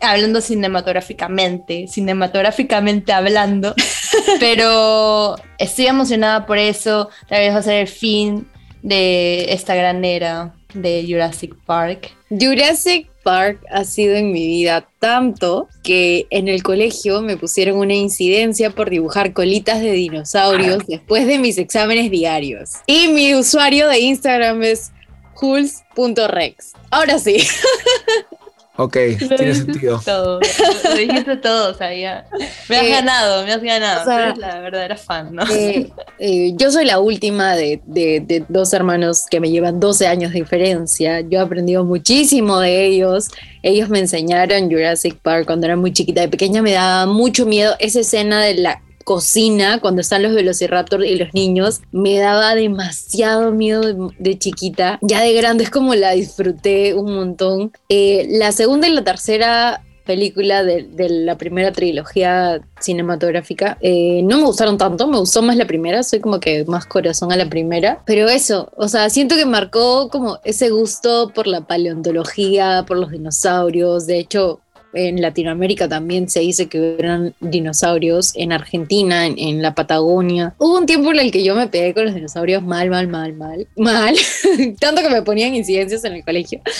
hablando 0.00 0.40
cinematográficamente, 0.40 1.86
cinematográficamente 1.88 3.12
hablando, 3.12 3.74
pero 4.40 5.36
estoy 5.58 5.86
emocionada 5.86 6.46
por 6.46 6.58
eso, 6.58 7.08
tal 7.28 7.40
vez 7.40 7.54
va 7.54 7.58
a 7.58 7.62
ser 7.62 7.74
el 7.82 7.88
fin 7.88 8.48
de 8.82 9.52
esta 9.52 9.74
gran 9.74 10.04
era 10.04 10.54
de 10.74 11.04
Jurassic 11.08 11.54
Park. 11.66 12.10
Jurassic 12.30 13.08
Park 13.22 13.60
ha 13.70 13.84
sido 13.84 14.14
en 14.14 14.32
mi 14.32 14.46
vida 14.46 14.88
tanto 15.00 15.68
que 15.82 16.26
en 16.30 16.48
el 16.48 16.62
colegio 16.62 17.20
me 17.22 17.36
pusieron 17.36 17.78
una 17.78 17.94
incidencia 17.94 18.70
por 18.70 18.90
dibujar 18.90 19.32
colitas 19.32 19.80
de 19.80 19.92
dinosaurios 19.92 20.86
después 20.86 21.26
de 21.26 21.38
mis 21.38 21.58
exámenes 21.58 22.10
diarios. 22.10 22.70
Y 22.86 23.08
mi 23.08 23.34
usuario 23.34 23.88
de 23.88 23.98
Instagram 24.00 24.62
es 24.62 24.92
huls.rex. 25.40 26.72
Ahora 26.90 27.18
sí. 27.18 27.38
Ok, 28.80 28.96
tiene 29.18 29.54
sentido. 29.54 30.00
Todo, 30.04 30.38
lo 30.84 30.94
dijiste 30.96 31.36
todo, 31.36 31.72
o 31.72 31.74
sea, 31.74 31.92
ya. 31.92 32.26
Me 32.68 32.76
has 32.76 32.84
Eh, 32.84 32.90
ganado, 32.90 33.44
me 33.44 33.52
has 33.52 33.60
ganado. 33.62 34.02
o 34.02 34.04
sea, 34.04 34.26
eres 34.28 34.38
la 34.38 34.60
verdadera 34.60 34.96
fan, 34.96 35.34
¿no? 35.34 35.42
Eh, 35.50 35.90
eh, 36.20 36.52
yo 36.56 36.70
soy 36.70 36.84
la 36.84 37.00
última 37.00 37.56
de, 37.56 37.80
de- 37.86 38.20
de 38.20 38.44
dos 38.48 38.72
hermanos 38.72 39.26
que 39.28 39.40
me 39.40 39.50
llevan 39.50 39.80
12 39.80 40.06
años 40.06 40.32
de 40.32 40.38
diferencia. 40.40 41.20
Yo 41.22 41.40
he 41.40 41.42
aprendido 41.42 41.84
muchísimo 41.84 42.60
de 42.60 42.84
ellos. 42.86 43.30
Ellos 43.64 43.88
me 43.88 43.98
enseñaron 43.98 44.70
Jurassic 44.70 45.16
Park 45.22 45.46
cuando 45.46 45.66
era 45.66 45.76
muy 45.76 45.92
chiquita. 45.92 46.20
De 46.20 46.28
pequeña 46.28 46.62
me 46.62 46.70
daba 46.72 47.06
mucho 47.06 47.46
miedo 47.46 47.74
esa 47.80 47.98
escena 48.00 48.40
de 48.42 48.54
la 48.54 48.80
cocina 49.08 49.80
cuando 49.80 50.02
están 50.02 50.22
los 50.22 50.34
velociraptors 50.34 51.06
y 51.06 51.16
los 51.16 51.32
niños. 51.32 51.80
Me 51.92 52.18
daba 52.18 52.54
demasiado 52.54 53.52
miedo 53.52 54.10
de, 54.18 54.38
chiquita. 54.38 54.98
Ya 55.00 55.22
de 55.22 55.32
grande 55.32 55.64
es 55.64 55.70
como 55.70 55.94
la 55.94 56.10
disfruté 56.10 56.92
un 56.92 57.14
montón. 57.14 57.72
Eh, 57.88 58.26
la 58.28 58.52
segunda 58.52 58.86
y 58.86 58.92
la 58.92 59.04
tercera 59.04 59.82
película 60.08 60.62
de, 60.62 60.82
de 60.84 61.08
la 61.08 61.38
primera 61.38 61.72
trilogía 61.72 62.60
cinematográfica. 62.80 63.78
Eh, 63.80 64.22
no 64.24 64.38
me 64.38 64.44
gustaron 64.44 64.78
tanto, 64.78 65.06
me 65.06 65.18
gustó 65.18 65.42
más 65.42 65.56
la 65.56 65.66
primera, 65.66 66.02
soy 66.02 66.20
como 66.20 66.40
que 66.40 66.64
más 66.66 66.86
corazón 66.86 67.30
a 67.32 67.36
la 67.36 67.48
primera, 67.48 68.02
pero 68.06 68.28
eso, 68.28 68.70
o 68.76 68.88
sea, 68.88 69.10
siento 69.10 69.36
que 69.36 69.44
marcó 69.44 70.08
como 70.08 70.38
ese 70.44 70.70
gusto 70.70 71.30
por 71.34 71.46
la 71.46 71.62
paleontología, 71.62 72.84
por 72.86 72.96
los 72.98 73.10
dinosaurios, 73.10 74.06
de 74.06 74.18
hecho... 74.18 74.60
En 74.94 75.20
Latinoamérica 75.20 75.88
también 75.88 76.28
se 76.28 76.40
dice 76.40 76.68
que 76.68 76.96
eran 76.98 77.34
dinosaurios, 77.40 78.32
en 78.36 78.52
Argentina, 78.52 79.26
en, 79.26 79.38
en 79.38 79.60
la 79.60 79.74
Patagonia. 79.74 80.54
Hubo 80.58 80.78
un 80.78 80.86
tiempo 80.86 81.10
en 81.10 81.18
el 81.18 81.30
que 81.30 81.44
yo 81.44 81.54
me 81.54 81.68
pegué 81.68 81.92
con 81.92 82.06
los 82.06 82.14
dinosaurios 82.14 82.62
mal, 82.62 82.88
mal, 82.88 83.06
mal, 83.08 83.34
mal, 83.34 83.66
mal, 83.76 84.16
tanto 84.80 85.02
que 85.02 85.10
me 85.10 85.22
ponían 85.22 85.54
incidencias 85.54 86.04
en 86.04 86.14
el 86.14 86.24
colegio. 86.24 86.60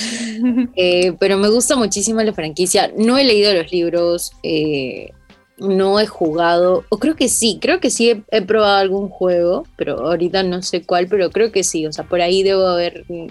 Eh, 0.76 1.14
pero 1.18 1.36
me 1.38 1.48
gusta 1.48 1.76
muchísimo 1.76 2.22
la 2.22 2.32
franquicia. 2.32 2.92
No 2.96 3.18
he 3.18 3.24
leído 3.24 3.52
los 3.52 3.70
libros, 3.72 4.32
eh, 4.42 5.10
no 5.58 5.98
he 5.98 6.06
jugado, 6.06 6.84
o 6.88 6.98
creo 6.98 7.16
que 7.16 7.28
sí, 7.28 7.58
creo 7.60 7.80
que 7.80 7.90
sí 7.90 8.10
he, 8.10 8.22
he 8.30 8.42
probado 8.42 8.76
algún 8.76 9.08
juego, 9.08 9.64
pero 9.76 9.98
ahorita 9.98 10.42
no 10.42 10.62
sé 10.62 10.82
cuál, 10.82 11.08
pero 11.08 11.30
creo 11.30 11.50
que 11.50 11.64
sí. 11.64 11.86
O 11.86 11.92
sea, 11.92 12.04
por 12.04 12.20
ahí 12.20 12.42
debo 12.42 12.66
haber 12.66 13.04
mm, 13.08 13.26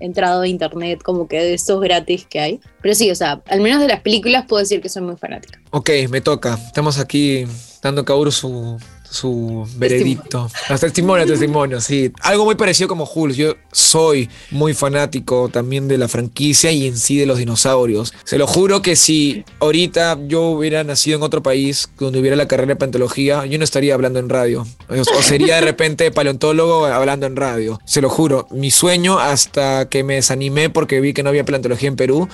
entrado 0.00 0.42
a 0.42 0.48
internet 0.48 1.02
como 1.02 1.28
que 1.28 1.38
de 1.38 1.54
estos 1.54 1.80
gratis 1.80 2.26
que 2.28 2.40
hay. 2.40 2.60
Pero 2.82 2.94
sí, 2.94 3.10
o 3.10 3.14
sea, 3.14 3.42
al 3.48 3.60
menos 3.60 3.80
de 3.80 3.88
las 3.88 4.00
películas 4.00 4.44
puedo 4.46 4.60
decir 4.60 4.80
que 4.80 4.88
soy 4.88 5.02
muy 5.02 5.16
fanática. 5.16 5.60
Ok, 5.70 5.90
me 6.10 6.20
toca. 6.20 6.54
Estamos 6.54 6.98
aquí 6.98 7.46
dando 7.82 8.04
Kaoru 8.04 8.32
su, 8.32 8.78
su 9.16 9.66
veredicto. 9.76 10.50
Los 10.68 10.80
testimonios, 10.80 11.28
testimonios, 11.28 11.84
sí. 11.84 12.12
Algo 12.20 12.44
muy 12.44 12.54
parecido 12.54 12.88
como 12.88 13.08
Hulk. 13.12 13.34
Yo 13.34 13.54
soy 13.72 14.28
muy 14.50 14.74
fanático 14.74 15.48
también 15.48 15.88
de 15.88 15.98
la 15.98 16.08
franquicia 16.08 16.70
y 16.70 16.86
en 16.86 16.96
sí 16.96 17.16
de 17.16 17.26
los 17.26 17.38
dinosaurios. 17.38 18.12
Se 18.24 18.38
lo 18.38 18.46
juro 18.46 18.82
que 18.82 18.96
si 18.96 19.44
ahorita 19.60 20.18
yo 20.26 20.42
hubiera 20.42 20.84
nacido 20.84 21.16
en 21.16 21.22
otro 21.22 21.42
país 21.42 21.88
donde 21.98 22.20
hubiera 22.20 22.36
la 22.36 22.46
carrera 22.46 22.68
de 22.68 22.76
paleontología, 22.76 23.46
yo 23.46 23.58
no 23.58 23.64
estaría 23.64 23.94
hablando 23.94 24.18
en 24.18 24.28
radio. 24.28 24.66
O 24.88 25.22
sería 25.22 25.56
de 25.56 25.62
repente 25.62 26.10
paleontólogo 26.10 26.86
hablando 26.86 27.26
en 27.26 27.36
radio. 27.36 27.80
Se 27.84 28.00
lo 28.00 28.10
juro. 28.10 28.46
Mi 28.50 28.70
sueño 28.70 29.18
hasta 29.18 29.88
que 29.88 30.04
me 30.04 30.14
desanimé 30.16 30.70
porque 30.70 31.00
vi 31.00 31.12
que 31.12 31.22
no 31.22 31.30
había 31.30 31.44
paleontología 31.44 31.88
en 31.88 31.96
Perú 31.96 32.28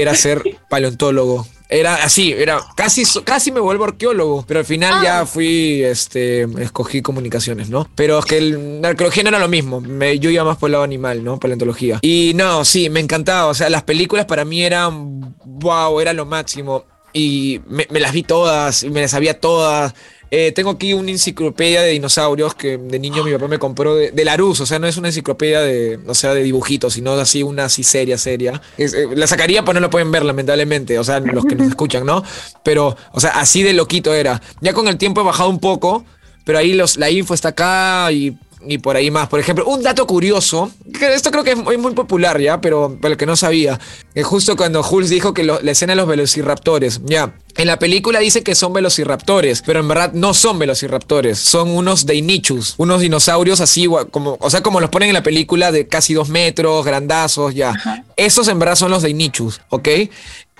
era 0.00 0.14
ser 0.14 0.42
paleontólogo. 0.68 1.46
Era 1.68 1.94
así, 2.04 2.32
era 2.32 2.60
casi, 2.76 3.02
casi 3.24 3.50
me 3.50 3.58
vuelvo 3.58 3.84
arqueólogo, 3.84 4.44
pero 4.46 4.60
al 4.60 4.66
final 4.66 5.02
ya 5.02 5.24
fui, 5.24 5.82
este, 5.82 6.42
escogí 6.62 7.00
comunicaciones, 7.00 7.70
¿no? 7.70 7.88
Pero 7.94 8.18
es 8.18 8.26
que 8.26 8.36
el- 8.36 8.82
la 8.82 8.88
arqueología 8.88 9.22
no 9.22 9.30
era 9.30 9.38
lo 9.38 9.48
mismo, 9.48 9.80
me- 9.80 10.18
yo 10.18 10.28
iba 10.28 10.44
más 10.44 10.58
por 10.58 10.68
el 10.68 10.72
lado 10.72 10.84
animal, 10.84 11.24
¿no? 11.24 11.40
Paleontología. 11.40 11.98
Y 12.02 12.32
no, 12.34 12.66
sí, 12.66 12.90
me 12.90 13.00
encantaba, 13.00 13.46
o 13.46 13.54
sea, 13.54 13.70
las 13.70 13.84
películas 13.84 14.26
para 14.26 14.44
mí 14.44 14.62
eran, 14.62 15.34
wow, 15.46 15.98
era 15.98 16.12
lo 16.12 16.26
máximo. 16.26 16.84
Y 17.14 17.60
me, 17.68 17.86
me 17.90 18.00
las 18.00 18.12
vi 18.12 18.22
todas, 18.22 18.82
y 18.82 18.90
me 18.90 19.00
las 19.02 19.10
sabía 19.12 19.40
todas. 19.40 19.94
Eh, 20.34 20.50
tengo 20.52 20.70
aquí 20.70 20.94
una 20.94 21.10
enciclopedia 21.10 21.82
de 21.82 21.90
dinosaurios 21.90 22.54
que 22.54 22.78
de 22.78 22.98
niño 22.98 23.22
mi 23.22 23.32
papá 23.32 23.48
me 23.48 23.58
compró 23.58 23.94
de, 23.94 24.12
de 24.12 24.24
Larousse, 24.24 24.62
o 24.62 24.66
sea, 24.66 24.78
no 24.78 24.86
es 24.86 24.96
una 24.96 25.08
enciclopedia 25.08 25.60
de, 25.60 26.00
o 26.06 26.14
sea, 26.14 26.32
de 26.32 26.42
dibujitos, 26.42 26.94
sino 26.94 27.12
así 27.12 27.42
una 27.42 27.66
así 27.66 27.82
seria, 27.82 28.16
seria. 28.16 28.62
Es, 28.78 28.94
eh, 28.94 29.08
la 29.14 29.26
sacaría, 29.26 29.62
pero 29.62 29.74
no 29.74 29.80
la 29.80 29.90
pueden 29.90 30.10
ver, 30.10 30.24
lamentablemente, 30.24 30.98
o 30.98 31.04
sea, 31.04 31.20
los 31.20 31.44
que 31.44 31.54
nos 31.54 31.68
escuchan, 31.68 32.06
¿no? 32.06 32.24
Pero, 32.62 32.96
o 33.12 33.20
sea, 33.20 33.32
así 33.32 33.62
de 33.62 33.74
loquito 33.74 34.14
era. 34.14 34.40
Ya 34.62 34.72
con 34.72 34.88
el 34.88 34.96
tiempo 34.96 35.20
he 35.20 35.24
bajado 35.24 35.50
un 35.50 35.58
poco, 35.58 36.06
pero 36.44 36.58
ahí 36.58 36.72
los, 36.72 36.96
la 36.96 37.10
info 37.10 37.34
está 37.34 37.48
acá 37.48 38.10
y, 38.10 38.34
y 38.66 38.78
por 38.78 38.96
ahí 38.96 39.10
más. 39.10 39.28
Por 39.28 39.40
ejemplo, 39.40 39.64
un 39.66 39.82
dato 39.82 40.06
curioso, 40.06 40.70
que 40.98 41.12
esto 41.14 41.30
creo 41.30 41.44
que 41.44 41.52
es 41.52 41.56
muy, 41.56 41.76
muy 41.76 41.92
popular 41.94 42.40
ya, 42.40 42.60
pero 42.60 42.96
para 43.00 43.12
el 43.12 43.18
que 43.18 43.26
no 43.26 43.36
sabía, 43.36 43.78
que 44.14 44.22
justo 44.22 44.56
cuando 44.56 44.80
Hulk 44.82 45.06
dijo 45.08 45.34
que 45.34 45.42
lo- 45.44 45.60
la 45.62 45.70
escena 45.72 45.92
de 45.92 45.96
los 45.96 46.06
velociraptores, 46.08 47.00
ya, 47.04 47.34
en 47.56 47.66
la 47.66 47.78
película 47.78 48.18
dice 48.20 48.42
que 48.42 48.54
son 48.54 48.72
velociraptores, 48.72 49.62
pero 49.66 49.80
en 49.80 49.88
verdad 49.88 50.12
no 50.14 50.32
son 50.34 50.58
velociraptores, 50.58 51.38
son 51.38 51.70
unos 51.70 52.06
Deinichus, 52.06 52.74
unos 52.78 53.00
dinosaurios 53.00 53.60
así, 53.60 53.86
como, 54.10 54.36
o 54.40 54.50
sea, 54.50 54.62
como 54.62 54.80
los 54.80 54.90
ponen 54.90 55.08
en 55.10 55.14
la 55.14 55.22
película 55.22 55.70
de 55.72 55.86
casi 55.86 56.14
dos 56.14 56.28
metros, 56.28 56.84
grandazos, 56.84 57.54
ya. 57.54 57.72
Esos 58.16 58.48
en 58.48 58.58
verdad 58.58 58.76
son 58.76 58.90
los 58.90 59.02
Deinichus, 59.02 59.60
¿ok? 59.70 59.88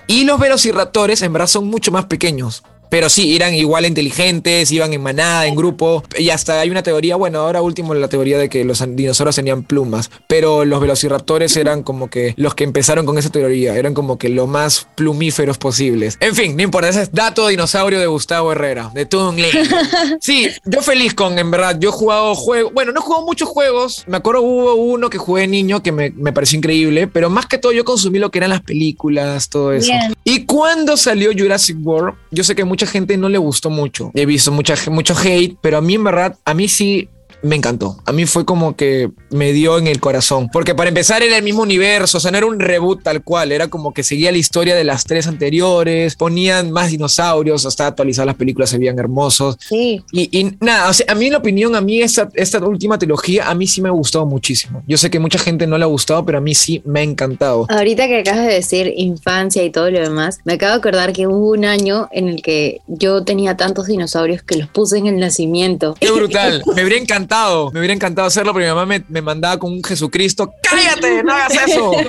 Y 0.09 0.25
los 0.25 0.39
velociraptores 0.41 1.23
en 1.23 1.33
verdad 1.33 1.47
son 1.47 1.69
mucho 1.69 1.93
más 1.93 2.07
pequeños. 2.07 2.63
Pero 2.93 3.09
sí, 3.09 3.35
eran 3.35 3.55
igual 3.55 3.87
inteligentes, 3.87 4.71
iban 4.71 4.93
en 4.93 5.03
manada, 5.03 5.47
en 5.47 5.55
grupo. 5.55 6.05
Y 6.19 6.29
hasta 6.29 6.61
hay 6.61 6.69
una 6.69 6.83
teoría, 6.83 7.17
bueno, 7.17 7.39
ahora 7.39 7.63
último 7.63 7.95
la 7.95 8.09
teoría 8.09 8.37
de 8.37 8.51
que 8.51 8.67
los 8.67 8.85
dinosaurios 8.87 9.35
tenían 9.35 9.63
plumas. 9.63 10.11
Pero 10.27 10.67
los 10.67 10.79
velociraptores 10.79 11.57
eran 11.57 11.85
como 11.85 12.11
que 12.11 12.35
los 12.37 12.55
que 12.55 12.65
empezaron 12.65 13.07
con 13.07 13.17
esa 13.17 13.31
teoría. 13.31 13.75
Eran 13.77 13.95
como 13.95 14.19
que 14.19 14.29
los 14.29 14.47
más 14.47 14.89
plumíferos 14.95 15.57
posibles. 15.57 16.19
En 16.21 16.35
fin, 16.35 16.55
no 16.55 16.65
importa, 16.65 16.91
ese 16.91 17.01
es 17.01 17.13
dato 17.13 17.49
dinosaurio 17.49 17.99
de 17.99 18.07
Gustavo 18.09 18.53
Herrera, 18.53 18.91
de 18.93 19.09
Lane. 19.11 19.49
Sí, 20.21 20.49
yo 20.67 20.83
feliz 20.83 21.15
con, 21.15 21.39
en 21.39 21.51
verdad, 21.51 21.79
yo 21.81 21.89
he 21.89 21.93
jugado 21.93 22.35
juegos, 22.35 22.75
bueno, 22.75 22.93
no 22.93 23.01
he 23.01 23.03
jugado 23.03 23.25
muchos 23.25 23.49
juegos, 23.49 24.05
me 24.07 24.19
acuerdo 24.19 24.43
hubo 24.43 24.75
uno 24.75 25.09
que 25.09 25.17
jugué 25.17 25.47
niño 25.47 25.83
que 25.83 25.93
me, 25.93 26.11
me 26.11 26.33
pareció 26.33 26.59
increíble, 26.59 27.07
pero 27.09 27.31
más 27.31 27.47
que 27.47 27.57
todo 27.57 27.73
yo 27.73 27.87
consumí 27.87 28.19
lo 28.19 28.31
que 28.31 28.39
eran 28.39 28.51
las 28.51 28.61
películas, 28.61 29.49
todo 29.49 29.73
eso. 29.73 29.91
Bien. 29.91 30.15
Y 30.25 30.45
cuando 30.45 30.99
salió 30.99 31.31
Jurassic 31.33 31.79
World, 31.83 32.17
yo 32.31 32.45
sé 32.45 32.55
que 32.55 32.65
mucha 32.83 32.91
gente 32.91 33.17
no 33.17 33.29
le 33.29 33.39
gustó 33.39 33.71
mucho, 33.71 34.11
he 34.15 34.27
visto 34.27 34.51
mucha, 34.51 34.75
mucho 34.91 35.15
hate, 35.17 35.57
pero 35.61 35.79
a 35.79 35.81
mí 35.81 35.95
en 35.95 36.05
verdad, 36.05 36.37
a 36.45 36.53
mí 36.53 36.67
sí 36.69 37.09
me 37.43 37.57
encantó. 37.57 37.99
A 38.07 38.13
mí 38.13 38.27
fue 38.27 38.45
como 38.45 38.77
que 38.77 39.11
me 39.31 39.53
dio 39.53 39.79
en 39.79 39.87
el 39.87 40.01
corazón. 40.01 40.49
Porque 40.53 40.75
para 40.75 40.89
empezar 40.89 41.23
era 41.23 41.37
el 41.37 41.43
mismo 41.43 41.63
universo, 41.63 42.19
o 42.19 42.21
sea, 42.21 42.31
no 42.31 42.39
era 42.39 42.47
un 42.47 42.61
reboot 42.61 43.03
tal 43.03 43.23
cual, 43.23 43.53
era 43.53 43.69
como 43.69 43.93
que 43.93 44.03
seguía 44.03 44.33
la 44.33 44.39
historia 44.39 44.75
de 44.75 44.85
las 44.85 45.05
tres 45.05 45.27
anteriores, 45.27 46.17
ponían 46.17 46.71
más 46.71 46.91
dinosaurios, 46.91 47.67
hasta 47.67 47.87
actualizar 47.87 48.27
las 48.27 48.37
películas, 48.37 48.71
se 48.71 48.79
veían 48.79 48.99
hermosos. 48.99 49.57
Sí. 49.61 50.03
Y, 50.13 50.39
y 50.39 50.57
nada, 50.61 50.91
o 50.91 50.93
sea, 50.93 51.07
a 51.09 51.15
mí 51.15 51.27
en 51.27 51.33
la 51.33 51.39
opinión, 51.39 51.75
a 51.75 51.81
mí 51.81 52.01
esta, 52.01 52.29
esta 52.35 52.59
última 52.59 52.99
trilogía, 52.99 53.49
a 53.49 53.55
mí 53.55 53.67
sí 53.67 53.81
me 53.81 53.89
ha 53.89 53.93
gustado 53.93 54.27
muchísimo. 54.27 54.83
Yo 54.87 54.97
sé 54.97 55.11
que 55.11 55.19
mucha 55.19 55.39
gente 55.39 55.67
no 55.67 55.79
le 55.79 55.85
ha 55.85 55.89
gustado, 55.89 56.25
pero 56.25 56.39
a 56.39 56.41
mí 56.41 56.55
sí 56.55 56.83
me 56.85 57.01
ha 57.01 57.03
encantado. 57.03 57.67
Ahorita 57.69 58.07
que 58.07 58.21
acabas 58.21 58.47
de 58.47 58.55
decir 58.55 58.93
infancia 58.97 59.63
y 59.65 59.71
todo 59.71 59.91
lo 59.91 60.01
demás, 60.01 60.39
me 60.45 60.55
acabo 60.55 60.73
de 60.73 60.79
acordar 60.79 61.13
que 61.13 61.27
hubo 61.27 61.51
un 61.51 61.65
año 61.65 62.09
en 62.13 62.29
el 62.29 62.43
que 62.43 62.81
yo 62.87 63.25
tenía 63.25 63.57
tantos 63.57 63.87
dinosaurios 63.87 64.43
que 64.43 64.57
los 64.57 64.69
puse 64.69 64.99
en 64.99 65.07
el 65.07 65.19
nacimiento. 65.19 65.95
Qué 66.01 66.11
brutal. 66.11 66.63
Me 66.75 66.85
hubiera 66.85 67.01
encantado, 67.01 67.32
me 67.73 67.81
hubiera 67.81 67.95
encantado 67.95 68.29
hacerlo, 68.29 68.53
pero 68.53 68.67
mi 68.67 68.71
mamá 68.71 68.87
me, 68.87 69.05
me 69.09 69.23
mandaba 69.23 69.59
con 69.59 69.73
un 69.73 69.83
Jesucristo. 69.83 70.53
¡Cállate! 70.63 71.23
¡No 71.23 71.33
hagas 71.33 71.55
eso! 71.67 71.93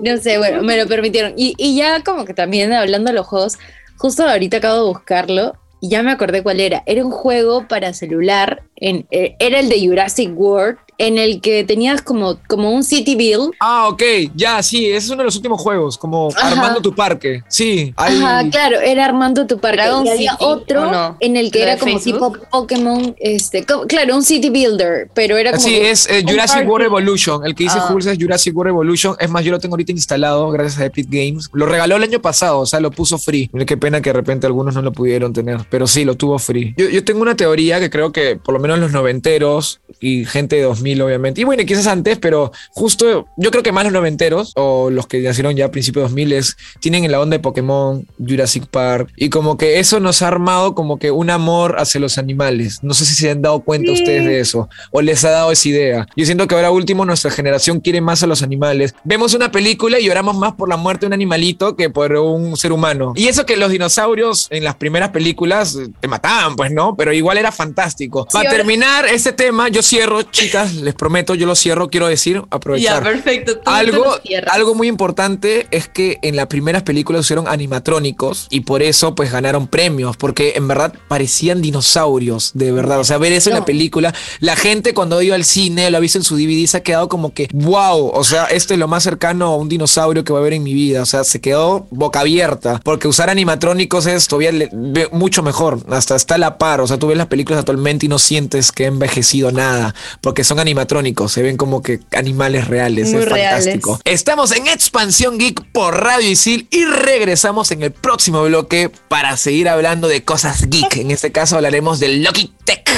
No 0.00 0.18
sé, 0.18 0.36
bueno, 0.36 0.62
me 0.62 0.76
lo 0.76 0.86
permitieron. 0.86 1.32
Y, 1.34 1.54
y 1.56 1.76
ya 1.76 2.02
como 2.02 2.26
que 2.26 2.34
también 2.34 2.74
hablando 2.74 3.10
de 3.10 3.14
los 3.14 3.26
juegos, 3.26 3.56
justo 3.96 4.28
ahorita 4.28 4.58
acabo 4.58 4.76
de 4.76 4.88
buscarlo 4.88 5.54
y 5.80 5.88
ya 5.88 6.02
me 6.02 6.12
acordé 6.12 6.42
cuál 6.42 6.60
era. 6.60 6.82
Era 6.84 7.04
un 7.04 7.10
juego 7.10 7.68
para 7.68 7.94
celular, 7.94 8.62
en, 8.76 9.06
eh, 9.10 9.36
era 9.38 9.60
el 9.60 9.68
de 9.68 9.86
Jurassic 9.86 10.30
World, 10.34 10.78
en 10.98 11.18
el 11.18 11.40
que 11.40 11.64
tenías 11.64 12.02
como, 12.02 12.38
como 12.46 12.70
un 12.70 12.84
City 12.84 13.14
Build. 13.16 13.52
Ah, 13.60 13.88
ok, 13.88 14.02
ya, 14.34 14.62
sí, 14.62 14.86
ese 14.86 14.98
es 14.98 15.08
uno 15.08 15.18
de 15.18 15.24
los 15.24 15.36
últimos 15.36 15.60
juegos, 15.60 15.98
como 15.98 16.28
Ajá. 16.36 16.48
armando 16.52 16.80
tu 16.80 16.94
parque. 16.94 17.42
Sí, 17.48 17.92
hay. 17.96 18.16
Ajá, 18.16 18.48
claro, 18.50 18.80
era 18.80 19.04
armando 19.04 19.46
tu 19.46 19.58
parque. 19.58 19.74
Dragon 19.82 20.06
y 20.06 20.10
había 20.10 20.32
City, 20.32 20.44
otro 20.44 20.82
¿o 20.88 20.92
no? 20.92 21.16
en 21.20 21.36
el 21.36 21.50
que 21.50 21.60
¿Lo 21.60 21.64
era 21.64 21.76
como 21.78 21.98
Facebook? 21.98 22.38
tipo 22.38 22.48
Pokémon, 22.50 23.16
este, 23.18 23.64
co- 23.64 23.86
claro, 23.86 24.14
un 24.14 24.22
City 24.22 24.50
Builder, 24.50 25.08
pero 25.14 25.36
era 25.36 25.50
como 25.52 25.64
Sí, 25.64 25.74
es 25.76 26.08
eh, 26.08 26.22
Jurassic 26.26 26.56
parque. 26.58 26.68
World 26.70 26.86
Evolution. 26.86 27.44
El 27.44 27.54
que 27.54 27.64
dice 27.64 27.78
Ah. 27.80 27.88
Hulk 27.92 28.06
es 28.06 28.18
Jurassic 28.18 28.56
World 28.56 28.70
Evolution. 28.70 29.16
Es 29.18 29.30
más, 29.30 29.44
yo 29.44 29.50
lo 29.50 29.58
tengo 29.58 29.74
ahorita 29.74 29.92
instalado 29.92 30.50
gracias 30.50 30.80
a 30.80 30.84
Epic 30.86 31.08
Games. 31.10 31.48
Lo 31.52 31.66
regaló 31.66 31.96
el 31.96 32.02
año 32.04 32.20
pasado, 32.20 32.60
o 32.60 32.66
sea, 32.66 32.78
lo 32.80 32.90
puso 32.90 33.18
free. 33.18 33.50
Mira 33.52 33.66
Qué 33.66 33.76
pena 33.76 34.00
que 34.00 34.10
de 34.10 34.14
repente 34.14 34.46
algunos 34.46 34.74
no 34.74 34.82
lo 34.82 34.92
pudieron 34.92 35.32
tener, 35.32 35.60
pero 35.70 35.86
sí, 35.86 36.04
lo 36.04 36.14
tuvo 36.14 36.38
free. 36.38 36.74
Yo, 36.76 36.88
yo 36.88 37.02
tengo 37.04 37.20
una 37.22 37.34
teoría 37.34 37.80
que 37.80 37.90
creo 37.90 38.12
que 38.12 38.36
por 38.36 38.54
lo 38.54 38.60
menos 38.60 38.78
los 38.78 38.92
noventeros 38.92 39.80
y 40.00 40.24
gente 40.24 40.56
de 40.56 40.62
2000 40.62 40.83
obviamente. 41.00 41.40
Y 41.40 41.44
bueno, 41.44 41.64
quizás 41.64 41.86
antes, 41.86 42.18
pero 42.18 42.52
justo 42.70 43.26
yo 43.36 43.50
creo 43.50 43.62
que 43.62 43.72
más 43.72 43.84
los 43.84 43.92
noventeros 43.92 44.52
o 44.56 44.90
los 44.90 45.06
que 45.06 45.20
nacieron 45.20 45.56
ya 45.56 45.66
a 45.66 45.70
principios 45.70 46.04
de 46.04 46.08
2000 46.08 46.32
es, 46.32 46.56
tienen 46.80 47.04
en 47.04 47.12
la 47.12 47.20
onda 47.20 47.36
de 47.36 47.42
Pokémon, 47.42 48.06
Jurassic 48.18 48.66
Park 48.66 49.12
y 49.16 49.30
como 49.30 49.56
que 49.56 49.78
eso 49.78 50.00
nos 50.00 50.22
ha 50.22 50.28
armado 50.28 50.74
como 50.74 50.98
que 50.98 51.10
un 51.10 51.30
amor 51.30 51.76
hacia 51.78 52.00
los 52.00 52.18
animales. 52.18 52.80
No 52.82 52.94
sé 52.94 53.04
si 53.04 53.14
se 53.14 53.30
han 53.30 53.42
dado 53.42 53.60
cuenta 53.60 53.92
ustedes 53.92 54.24
de 54.24 54.40
eso 54.40 54.68
o 54.90 55.00
les 55.00 55.24
ha 55.24 55.30
dado 55.30 55.52
esa 55.52 55.68
idea. 55.68 56.06
Yo 56.16 56.24
siento 56.24 56.46
que 56.46 56.54
ahora 56.54 56.70
último 56.70 57.04
nuestra 57.04 57.30
generación 57.30 57.80
quiere 57.80 58.00
más 58.00 58.22
a 58.22 58.26
los 58.26 58.42
animales. 58.42 58.94
Vemos 59.04 59.34
una 59.34 59.50
película 59.50 59.98
y 59.98 60.06
lloramos 60.06 60.36
más 60.36 60.54
por 60.54 60.68
la 60.68 60.76
muerte 60.76 61.02
de 61.02 61.08
un 61.08 61.12
animalito 61.14 61.76
que 61.76 61.90
por 61.90 62.12
un 62.12 62.56
ser 62.56 62.72
humano. 62.72 63.12
Y 63.16 63.28
eso 63.28 63.46
que 63.46 63.56
los 63.56 63.70
dinosaurios 63.70 64.48
en 64.50 64.64
las 64.64 64.76
primeras 64.76 65.10
películas 65.10 65.78
te 66.00 66.08
mataban, 66.08 66.56
pues 66.56 66.70
no, 66.72 66.94
pero 66.96 67.12
igual 67.12 67.38
era 67.38 67.52
fantástico. 67.52 68.26
Para 68.32 68.50
terminar 68.50 69.06
este 69.06 69.32
tema, 69.32 69.68
yo 69.68 69.82
cierro, 69.82 70.22
chicas, 70.22 70.73
les 70.74 70.94
prometo, 70.94 71.34
yo 71.34 71.46
lo 71.46 71.54
cierro, 71.54 71.88
quiero 71.90 72.06
decir, 72.08 72.42
aprovechar. 72.50 73.02
Ya, 73.02 73.10
perfecto. 73.10 73.58
tú- 73.58 73.70
Algo, 73.70 74.04
algo 74.50 74.74
muy 74.74 74.88
importante 74.88 75.66
es 75.70 75.88
que 75.88 76.18
en 76.22 76.36
las 76.36 76.46
primeras 76.46 76.82
películas 76.82 77.20
usaron 77.20 77.46
animatrónicos 77.48 78.46
y 78.50 78.60
por 78.60 78.82
eso 78.82 79.14
pues 79.14 79.30
ganaron 79.32 79.66
premios, 79.68 80.16
porque 80.16 80.54
en 80.56 80.66
verdad 80.68 80.94
parecían 81.08 81.60
dinosaurios, 81.62 82.52
de 82.54 82.72
verdad. 82.72 83.00
O 83.00 83.04
sea, 83.04 83.18
ver 83.18 83.32
eso 83.32 83.50
en 83.50 83.56
la 83.56 83.64
película, 83.64 84.14
la 84.40 84.56
gente 84.56 84.94
cuando 84.94 85.20
iba 85.22 85.34
al 85.34 85.44
cine, 85.44 85.90
lo 85.90 85.96
ha 85.98 86.00
visto 86.00 86.18
en 86.18 86.24
su 86.24 86.36
DVD, 86.36 86.66
se 86.66 86.78
ha 86.78 86.82
quedado 86.82 87.08
como 87.08 87.32
que, 87.34 87.48
wow, 87.52 88.10
o 88.14 88.24
sea, 88.24 88.44
esto 88.46 88.74
es 88.74 88.80
lo 88.80 88.88
más 88.88 89.02
cercano 89.02 89.46
a 89.46 89.56
un 89.56 89.68
dinosaurio 89.68 90.24
que 90.24 90.32
va 90.32 90.38
a 90.38 90.42
ver 90.42 90.54
en 90.54 90.62
mi 90.62 90.74
vida. 90.74 91.02
O 91.02 91.06
sea, 91.06 91.24
se 91.24 91.40
quedó 91.40 91.86
boca 91.90 92.20
abierta, 92.20 92.80
porque 92.84 93.08
usar 93.08 93.30
animatrónicos 93.30 94.06
es 94.06 94.26
todavía 94.28 94.52
le- 94.52 94.70
ve- 94.72 95.08
mucho 95.12 95.42
mejor, 95.42 95.80
hasta 95.90 96.16
está 96.16 96.36
a 96.36 96.38
la 96.38 96.58
par. 96.58 96.80
O 96.80 96.86
sea, 96.86 96.98
tú 96.98 97.06
ves 97.08 97.16
las 97.18 97.26
películas 97.26 97.60
actualmente 97.60 98.06
y 98.06 98.08
no 98.08 98.18
sientes 98.18 98.72
que 98.72 98.84
ha 98.84 98.88
envejecido 98.88 99.52
nada, 99.52 99.94
porque 100.20 100.44
son 100.44 100.58
animatrónicos, 100.64 101.32
se 101.32 101.42
ven 101.42 101.56
como 101.56 101.82
que 101.82 102.00
animales 102.16 102.66
reales. 102.68 103.10
Muy 103.12 103.22
es 103.22 103.28
reales. 103.28 103.64
fantástico. 103.64 104.00
Estamos 104.04 104.50
en 104.52 104.66
Expansión 104.66 105.38
Geek 105.38 105.62
por 105.72 106.02
Radio 106.02 106.28
Isil 106.28 106.66
y 106.70 106.84
regresamos 106.84 107.70
en 107.70 107.82
el 107.82 107.92
próximo 107.92 108.42
bloque 108.42 108.90
para 109.08 109.36
seguir 109.36 109.68
hablando 109.68 110.08
de 110.08 110.24
cosas 110.24 110.68
geek. 110.68 110.96
En 110.96 111.10
este 111.10 111.32
caso 111.32 111.56
hablaremos 111.56 112.00
del 112.00 112.22
Logitech. 112.22 112.90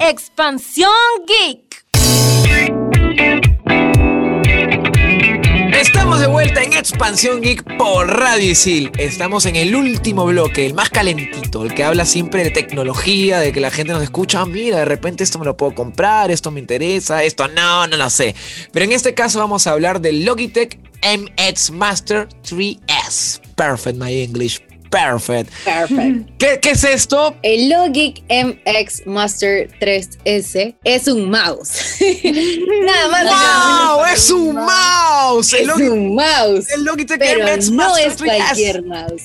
Expansión 0.00 0.90
Geek. 1.26 1.82
Expansión 6.82 7.40
Geek 7.40 7.76
por 7.78 8.08
Radio 8.08 8.50
Isil. 8.50 8.90
Estamos 8.98 9.46
en 9.46 9.54
el 9.54 9.76
último 9.76 10.26
bloque, 10.26 10.66
el 10.66 10.74
más 10.74 10.90
calentito, 10.90 11.62
el 11.62 11.74
que 11.74 11.84
habla 11.84 12.04
siempre 12.04 12.42
de 12.42 12.50
tecnología, 12.50 13.38
de 13.38 13.52
que 13.52 13.60
la 13.60 13.70
gente 13.70 13.92
nos 13.92 14.02
escucha, 14.02 14.40
"Ah, 14.40 14.46
mira, 14.46 14.78
de 14.78 14.84
repente 14.84 15.22
esto 15.22 15.38
me 15.38 15.44
lo 15.44 15.56
puedo 15.56 15.76
comprar, 15.76 16.32
esto 16.32 16.50
me 16.50 16.58
interesa, 16.58 17.22
esto 17.22 17.46
no, 17.46 17.86
no 17.86 17.96
lo 17.96 18.10
sé. 18.10 18.34
Pero 18.72 18.84
en 18.84 18.90
este 18.90 19.14
caso 19.14 19.38
vamos 19.38 19.68
a 19.68 19.70
hablar 19.70 20.00
del 20.00 20.24
Logitech 20.24 20.80
MX 21.02 21.70
Master 21.70 22.28
3S. 22.42 23.40
Perfect, 23.54 23.96
my 23.96 24.12
English. 24.20 24.60
Perfect. 24.92 25.50
Perfect. 25.64 26.30
¿Qué, 26.38 26.60
qué 26.60 26.70
es 26.72 26.84
esto? 26.84 27.34
El 27.42 27.70
Logic 27.70 28.22
MX 28.28 29.06
Master 29.06 29.70
3S 29.80 30.76
es 30.84 31.08
un 31.08 31.30
mouse. 31.30 31.96
Nada 32.84 33.08
más. 33.08 33.24
¡Wow! 33.24 34.04
menos. 34.04 34.12
¡Es 34.12 34.30
un 34.30 34.54
mouse! 34.54 35.52
El, 35.54 35.70
Es 35.70 35.76
un 35.76 36.14
mouse. 36.14 36.70
el 36.72 36.84
Logitech 36.84 37.18
Pero 37.18 37.46
MX 37.56 37.70
no 37.70 37.76
Master 37.76 38.06
es 38.06 38.18
3S. 38.18 38.24
cualquier 38.36 38.82
mouse. 38.84 39.22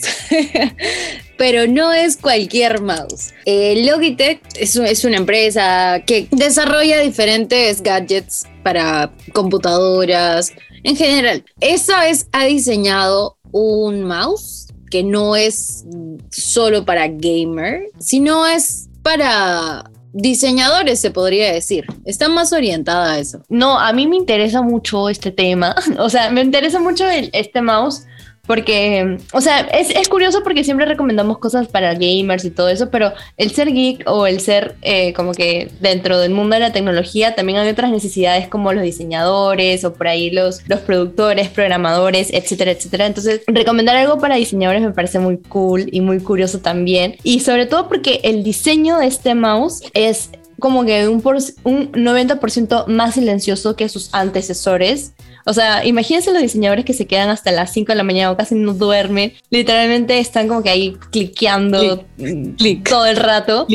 Pero 1.38 1.68
no 1.68 1.92
es 1.92 2.16
cualquier 2.16 2.82
mouse. 2.82 3.34
Eh, 3.46 3.84
Logitech 3.86 4.40
es, 4.56 4.76
es 4.78 5.04
una 5.04 5.18
empresa 5.18 6.02
que 6.06 6.28
desarrolla 6.32 7.00
diferentes 7.02 7.84
gadgets 7.84 8.46
para 8.64 9.12
computadoras 9.34 10.54
en 10.84 10.96
general. 10.96 11.44
Esa 11.60 12.00
vez 12.02 12.28
ha 12.32 12.46
diseñado 12.46 13.38
un 13.52 14.04
mouse 14.04 14.67
que 14.90 15.04
no 15.04 15.36
es 15.36 15.86
solo 16.32 16.86
para 16.86 17.08
gamer, 17.08 17.84
sino 18.00 18.46
es 18.48 18.90
para 19.04 19.90
diseñadores, 20.14 21.00
se 21.00 21.12
podría 21.12 21.54
decir. 21.54 21.86
Está 22.06 22.28
más 22.28 22.52
orientada 22.52 23.14
a 23.14 23.20
eso. 23.20 23.44
No, 23.50 23.80
a 23.80 23.94
mí 23.94 24.08
me 24.08 24.16
interesa 24.16 24.62
mucho 24.62 25.10
este 25.10 25.32
tema. 25.32 25.76
O 26.00 26.10
sea, 26.10 26.30
me 26.32 26.42
interesa 26.42 26.80
mucho 26.80 27.08
el- 27.08 27.30
este 27.34 27.62
mouse 27.62 28.04
porque, 28.48 29.18
o 29.34 29.42
sea, 29.42 29.60
es, 29.60 29.90
es 29.92 30.08
curioso 30.10 30.42
porque 30.44 30.64
siempre 30.64 30.86
recomendamos 30.86 31.38
cosas 31.38 31.68
para 31.68 31.94
gamers 31.94 32.46
y 32.46 32.50
todo 32.52 32.70
eso, 32.70 32.90
pero 32.90 33.12
el 33.36 33.52
ser 33.52 33.72
geek 33.72 34.04
o 34.10 34.26
el 34.26 34.40
ser 34.40 34.76
eh, 34.82 35.14
como 35.14 35.34
que 35.34 35.70
dentro 35.82 36.18
del 36.20 36.32
mundo 36.32 36.56
de 36.56 36.62
la 36.62 36.72
tecnología 36.72 37.36
también 37.36 37.60
hay 37.60 37.70
otras 37.70 37.92
necesidades 37.92 38.48
como 38.48 38.72
los 38.74 38.84
diseñadores 38.84 39.84
o 39.84 39.94
por 39.94 40.08
ahí 40.08 40.30
los, 40.32 40.62
los 40.68 40.80
productores, 40.80 41.50
programadores, 41.50 42.30
etcétera, 42.34 42.72
etcétera. 42.72 43.06
Entonces, 43.06 43.42
recomendar 43.48 43.96
algo 43.98 44.18
para 44.18 44.36
diseñadores 44.36 44.82
me 44.82 44.92
parece 44.92 45.20
muy 45.20 45.38
cool 45.38 45.86
y 45.92 46.02
muy 46.02 46.20
curioso 46.20 46.60
también. 46.60 47.18
Y 47.24 47.42
sobre 47.42 47.66
todo 47.66 47.88
porque 47.90 48.22
el 48.24 48.44
diseño 48.44 48.98
de 48.98 49.08
este 49.08 49.36
mouse 49.36 49.82
es 49.94 50.30
como 50.60 50.86
que 50.86 51.08
un, 51.08 51.22
por- 51.22 51.38
un 51.66 51.92
90% 51.92 52.88
más 52.88 53.14
silencioso 53.16 53.76
que 53.76 53.90
sus 53.90 54.10
antecesores. 54.14 55.14
O 55.48 55.54
sea, 55.54 55.86
imagínense 55.86 56.34
los 56.34 56.42
diseñadores 56.42 56.84
que 56.84 56.92
se 56.92 57.08
quedan 57.08 57.30
hasta 57.30 57.54
las 57.54 57.72
5 57.72 57.94
de 57.94 57.96
la 57.96 58.04
mañana 58.04 58.32
o 58.32 58.36
casi 58.36 58.54
no 58.54 58.74
duermen. 58.74 59.32
Literalmente 59.50 60.20
están 60.20 60.50
como 60.50 60.62
que 60.62 60.70
ahí 60.70 60.98
cliqueando 61.10 62.04
todo 62.84 63.06
el 63.06 63.16
rato. 63.16 63.66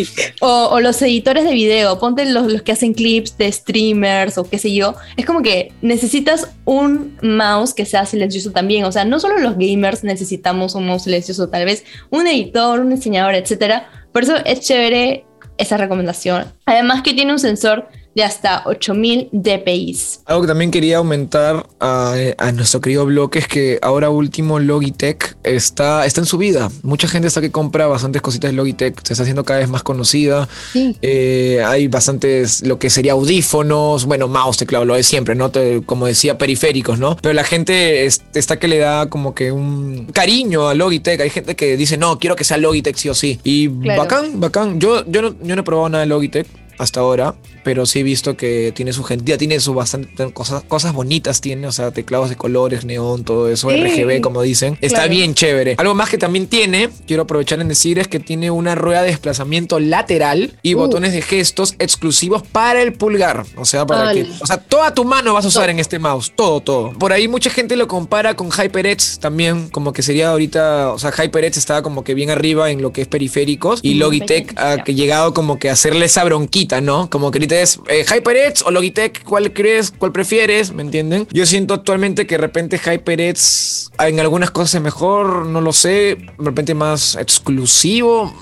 O, 0.43 0.69
o 0.71 0.81
los 0.81 1.01
editores 1.01 1.45
de 1.45 1.55
video, 1.55 1.99
ponte 1.99 2.27
los, 2.27 2.53
los 2.53 2.61
que 2.61 2.73
hacen 2.73 2.93
clips 2.93 3.39
de 3.39 3.51
streamers 3.51 4.37
o 4.37 4.45
qué 4.45 4.59
sé 4.59 4.75
yo. 4.75 4.97
Es 5.17 5.25
como 5.25 5.41
que 5.41 5.73
necesitas 5.81 6.47
un 6.67 7.17
mouse 7.23 7.73
que 7.73 7.87
sea 7.87 8.05
silencioso 8.05 8.51
también. 8.51 8.85
O 8.85 8.93
sea, 8.93 9.07
no 9.07 9.19
solo 9.19 9.39
los 9.39 9.57
gamers 9.57 10.05
necesitamos 10.05 10.75
un 10.75 10.87
mouse 10.87 11.05
silencioso, 11.05 11.49
tal 11.49 11.65
vez 11.65 11.85
un 12.11 12.27
editor, 12.27 12.81
un 12.81 12.91
diseñador, 12.91 13.35
etcétera. 13.35 13.89
Por 14.13 14.25
eso 14.25 14.37
es 14.45 14.61
chévere 14.61 15.25
esa 15.57 15.79
recomendación. 15.79 16.53
Además 16.67 17.03
que 17.03 17.15
tiene 17.15 17.33
un 17.33 17.39
sensor 17.39 17.89
de 18.15 18.25
hasta 18.25 18.63
8000 18.67 19.29
dpi. 19.33 19.97
Algo 20.27 20.43
que 20.43 20.49
también 20.49 20.71
quería 20.71 20.99
aumentar 20.99 21.67
a, 21.81 22.15
a 22.39 22.53
nuestro 22.53 22.81
querido 22.81 23.07
bloque 23.07 23.39
es 23.39 23.49
que 23.49 23.79
ahora 23.83 24.11
último 24.11 24.59
Logitech 24.59 25.37
está, 25.45 26.05
está 26.07 26.21
en 26.21 26.27
su 26.27 26.39
vida. 26.39 26.71
Mucha 26.83 27.09
gente 27.09 27.29
está 27.29 27.41
que 27.41 27.51
compra 27.51 27.87
bastantes 27.87 28.21
cositas 28.23 28.51
de 28.51 28.57
Logitech, 28.57 29.01
se 29.03 29.15
está 29.15 29.23
haciendo 29.23 29.45
cada 29.45 29.61
vez 29.61 29.69
más 29.69 29.83
conocida. 29.83 30.49
Sí. 30.73 30.97
Eh, 31.03 31.63
hay 31.65 31.89
bastantes, 31.89 32.63
lo 32.67 32.79
que 32.79 32.91
sería 32.91 33.13
audífonos, 33.13 34.05
bueno, 34.05 34.29
mouse, 34.29 34.59
teclado, 34.59 34.85
lo 34.85 34.95
de 34.95 35.03
siempre, 35.03 35.35
¿no? 35.35 35.51
Te- 35.51 35.83
como 35.85 36.07
decía, 36.07 36.37
periféricos, 36.39 36.99
¿no? 36.99 37.17
Pero 37.21 37.33
la 37.33 37.45
gente 37.45 38.05
es- 38.07 38.23
está 38.35 38.59
que 38.59 38.69
le 38.69 38.79
da 38.79 39.07
como 39.09 39.35
que 39.35 39.53
un 39.53 40.07
cariño 40.13 40.69
a 40.69 40.75
Logitech. 40.75 41.21
Hay 41.21 41.31
gente 41.31 41.57
que 41.57 41.77
dice, 41.77 41.97
no, 41.97 42.19
quiero 42.19 42.37
que 42.37 42.45
sea 42.45 42.57
Logitech 42.59 42.97
sí 42.97 43.09
o 43.09 43.15
sí. 43.15 43.41
Y 43.45 43.69
Claro. 43.69 44.03
bacán, 44.03 44.41
bacán. 44.41 44.81
Yo, 44.81 45.05
yo, 45.07 45.23
no, 45.23 45.35
yo 45.43 45.57
no 45.57 45.63
he 45.63 45.65
probado 45.65 45.89
nada 45.89 46.03
de 46.05 46.09
Logitech 46.09 46.47
hasta 46.83 47.01
ahora, 47.01 47.35
pero 47.65 47.87
sí 47.87 48.01
he 48.01 48.03
visto 48.03 48.37
que 48.37 48.73
tiene 48.75 48.93
su 48.93 49.03
gente, 49.05 49.25
ya 49.31 49.39
tiene 49.39 49.59
su 49.61 49.75
bastante 49.75 50.33
cosas, 50.33 50.63
cosas 50.65 50.93
bonitas, 50.93 51.41
tiene, 51.41 51.67
o 51.67 51.73
sea, 51.73 51.91
teclados 51.93 52.29
de 52.29 52.37
colores, 52.37 52.85
neón, 52.85 53.25
todo 53.25 53.49
eso, 53.49 53.71
Sí. 53.71 53.77
RGB, 53.77 54.21
como 54.21 54.43
dicen. 54.43 54.77
Está 54.81 54.99
Claro. 55.03 55.11
bien 55.11 55.35
chévere. 55.35 55.75
Algo 55.79 55.95
más 55.95 56.09
que 56.11 56.19
también 56.19 56.47
tiene, 56.47 56.89
quiero 57.07 57.23
aprovechar 57.25 57.61
en 57.61 57.69
decir, 57.69 57.99
es 57.99 58.09
que 58.09 58.19
tiene 58.21 58.51
una 58.51 58.75
rueda 58.75 59.03
de 59.03 59.09
desplazamiento 59.09 59.79
lateral 59.81 60.57
y 60.63 60.75
Uh. 60.75 60.79
botones 60.79 61.13
de 61.13 61.23
gestos 61.23 61.75
exclusivos 61.79 62.43
para 62.43 62.83
el 62.83 62.93
pulgar. 62.95 63.45
O 63.57 63.65
sea, 63.65 63.87
para 63.87 64.13
que, 64.13 64.27
o 64.41 64.47
sea, 64.47 64.59
toda 64.59 64.95
tu 64.95 65.05
mano 65.05 65.35
vas 65.35 65.45
a 65.45 65.49
usar 65.49 65.63
Todo. 65.65 65.71
en 65.71 65.79
este 65.79 65.99
mouse, 65.99 66.33
todo, 66.35 66.61
todo. 66.61 66.93
Por 66.99 67.13
ahí 67.13 67.29
mucha 67.29 67.51
gente 67.51 67.77
lo 67.77 67.87
compara 67.89 68.35
con 68.35 68.51
HyperX 68.51 69.19
también, 69.21 69.69
como 69.69 69.93
que 69.93 70.03
sería 70.03 70.31
ahorita, 70.31 70.91
o 70.93 70.99
sea, 70.99 71.13
HyperX 71.13 71.57
estaba 71.57 71.83
como 71.83 72.03
que 72.05 72.15
bien 72.15 72.31
arriba 72.31 72.71
en 72.71 72.83
lo 72.83 72.93
que 72.93 73.03
es 73.03 73.09
periféricos 73.09 73.81
y 73.83 73.95
Mm, 73.95 73.99
Logitech 73.99 74.53
ha 74.59 74.83
llegado 74.85 75.33
como 75.35 75.59
que 75.59 75.69
a 75.69 75.73
hacerle 75.75 76.07
esa 76.07 76.25
bronquita, 76.25 76.72
¿no? 76.81 77.11
Como 77.11 77.31
que 77.31 77.39
ahorita 77.39 77.61
es 77.61 77.79
eh, 77.89 78.05
HyperX 78.09 78.63
o 78.63 78.71
Logitech, 78.71 79.23
¿cuál 79.25 79.53
crees? 79.53 79.91
¿Cuál 79.97 80.13
prefieres? 80.13 80.73
¿Me 80.73 80.83
entienden? 80.83 81.27
Yo 81.33 81.45
siento 81.47 81.75
actualmente 81.75 82.27
que 82.27 82.37
de 82.37 82.41
repente 82.41 82.79
HyperX 82.79 83.91
en 83.99 84.21
algunas 84.21 84.51
cosas 84.51 84.77
es 84.77 84.81
mejor, 84.83 85.47
no 85.47 85.61
lo 85.61 85.73
sé, 85.73 86.17
de 86.17 86.27
repente 86.39 86.75
más 86.75 87.17
exclusivo. 87.17 88.33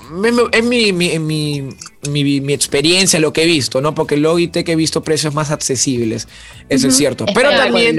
Es 0.51 0.63
mi- 0.63 0.91
mi, 0.93 1.19
mi, 1.19 2.39
mi, 2.41 2.53
experiencia, 2.53 3.19
lo 3.19 3.33
que 3.33 3.43
he 3.43 3.45
visto, 3.45 3.81
¿no? 3.81 3.93
Porque 3.93 4.17
Logitech 4.17 4.67
he 4.69 4.75
visto 4.75 5.03
precios 5.03 5.33
más 5.33 5.51
accesibles, 5.51 6.27
eso 6.69 6.87
es 6.87 6.95
cierto. 6.95 7.25
Pero 7.33 7.49
Estoy 7.51 7.65
también. 7.65 7.95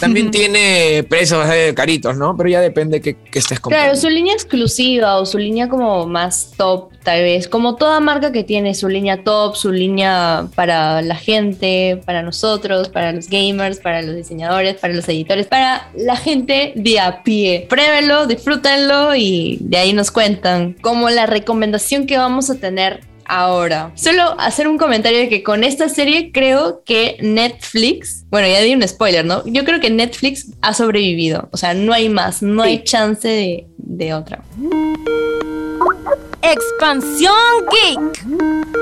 También 0.00 0.30
tiene 0.30 1.04
precios 1.08 1.46
eh, 1.52 1.72
caritos, 1.74 2.16
¿no? 2.16 2.36
Pero 2.36 2.48
ya 2.48 2.60
depende 2.60 3.00
que, 3.00 3.14
que 3.14 3.38
estés 3.38 3.60
comprando. 3.60 3.84
Claro, 3.84 4.00
su 4.00 4.08
línea 4.08 4.34
exclusiva 4.34 5.18
o 5.18 5.26
su 5.26 5.38
línea 5.38 5.68
como 5.68 6.06
más 6.06 6.52
top, 6.56 6.90
tal 7.02 7.22
vez. 7.22 7.46
Como 7.46 7.76
toda 7.76 8.00
marca 8.00 8.32
que 8.32 8.42
tiene 8.42 8.74
su 8.74 8.88
línea 8.88 9.22
top, 9.22 9.54
su 9.56 9.70
línea 9.70 10.48
para 10.54 11.02
la 11.02 11.16
gente, 11.16 12.00
para 12.06 12.22
nosotros, 12.22 12.88
para 12.88 13.12
los 13.12 13.28
gamers, 13.28 13.78
para 13.78 14.02
los 14.02 14.16
diseñadores, 14.16 14.76
para 14.76 14.94
los 14.94 15.08
editores, 15.08 15.46
para 15.46 15.90
la 15.94 16.16
gente 16.16 16.72
de 16.74 16.98
a 16.98 17.22
pie. 17.22 17.66
Pruébenlo, 17.68 18.26
disfrútenlo 18.26 19.14
y 19.14 19.58
de 19.60 19.76
ahí 19.76 19.92
nos 19.92 20.10
cuentan. 20.10 20.74
Como 20.80 21.10
la 21.10 21.26
recomendación 21.26 22.06
que 22.06 22.18
vamos 22.18 22.50
a 22.50 22.56
tener 22.56 23.09
Ahora, 23.32 23.92
solo 23.94 24.34
hacer 24.40 24.66
un 24.66 24.76
comentario 24.76 25.20
de 25.20 25.28
que 25.28 25.44
con 25.44 25.62
esta 25.62 25.88
serie 25.88 26.32
creo 26.32 26.82
que 26.84 27.16
Netflix, 27.20 28.24
bueno, 28.28 28.48
ya 28.48 28.60
di 28.60 28.74
un 28.74 28.82
spoiler, 28.82 29.24
¿no? 29.24 29.46
Yo 29.46 29.64
creo 29.64 29.78
que 29.78 29.88
Netflix 29.88 30.48
ha 30.62 30.74
sobrevivido. 30.74 31.48
O 31.52 31.56
sea, 31.56 31.72
no 31.72 31.92
hay 31.92 32.08
más, 32.08 32.42
no 32.42 32.64
hay 32.64 32.82
chance 32.82 33.28
de, 33.28 33.68
de 33.76 34.14
otra. 34.14 34.42
Expansión 36.42 37.36
Geek. 37.70 38.79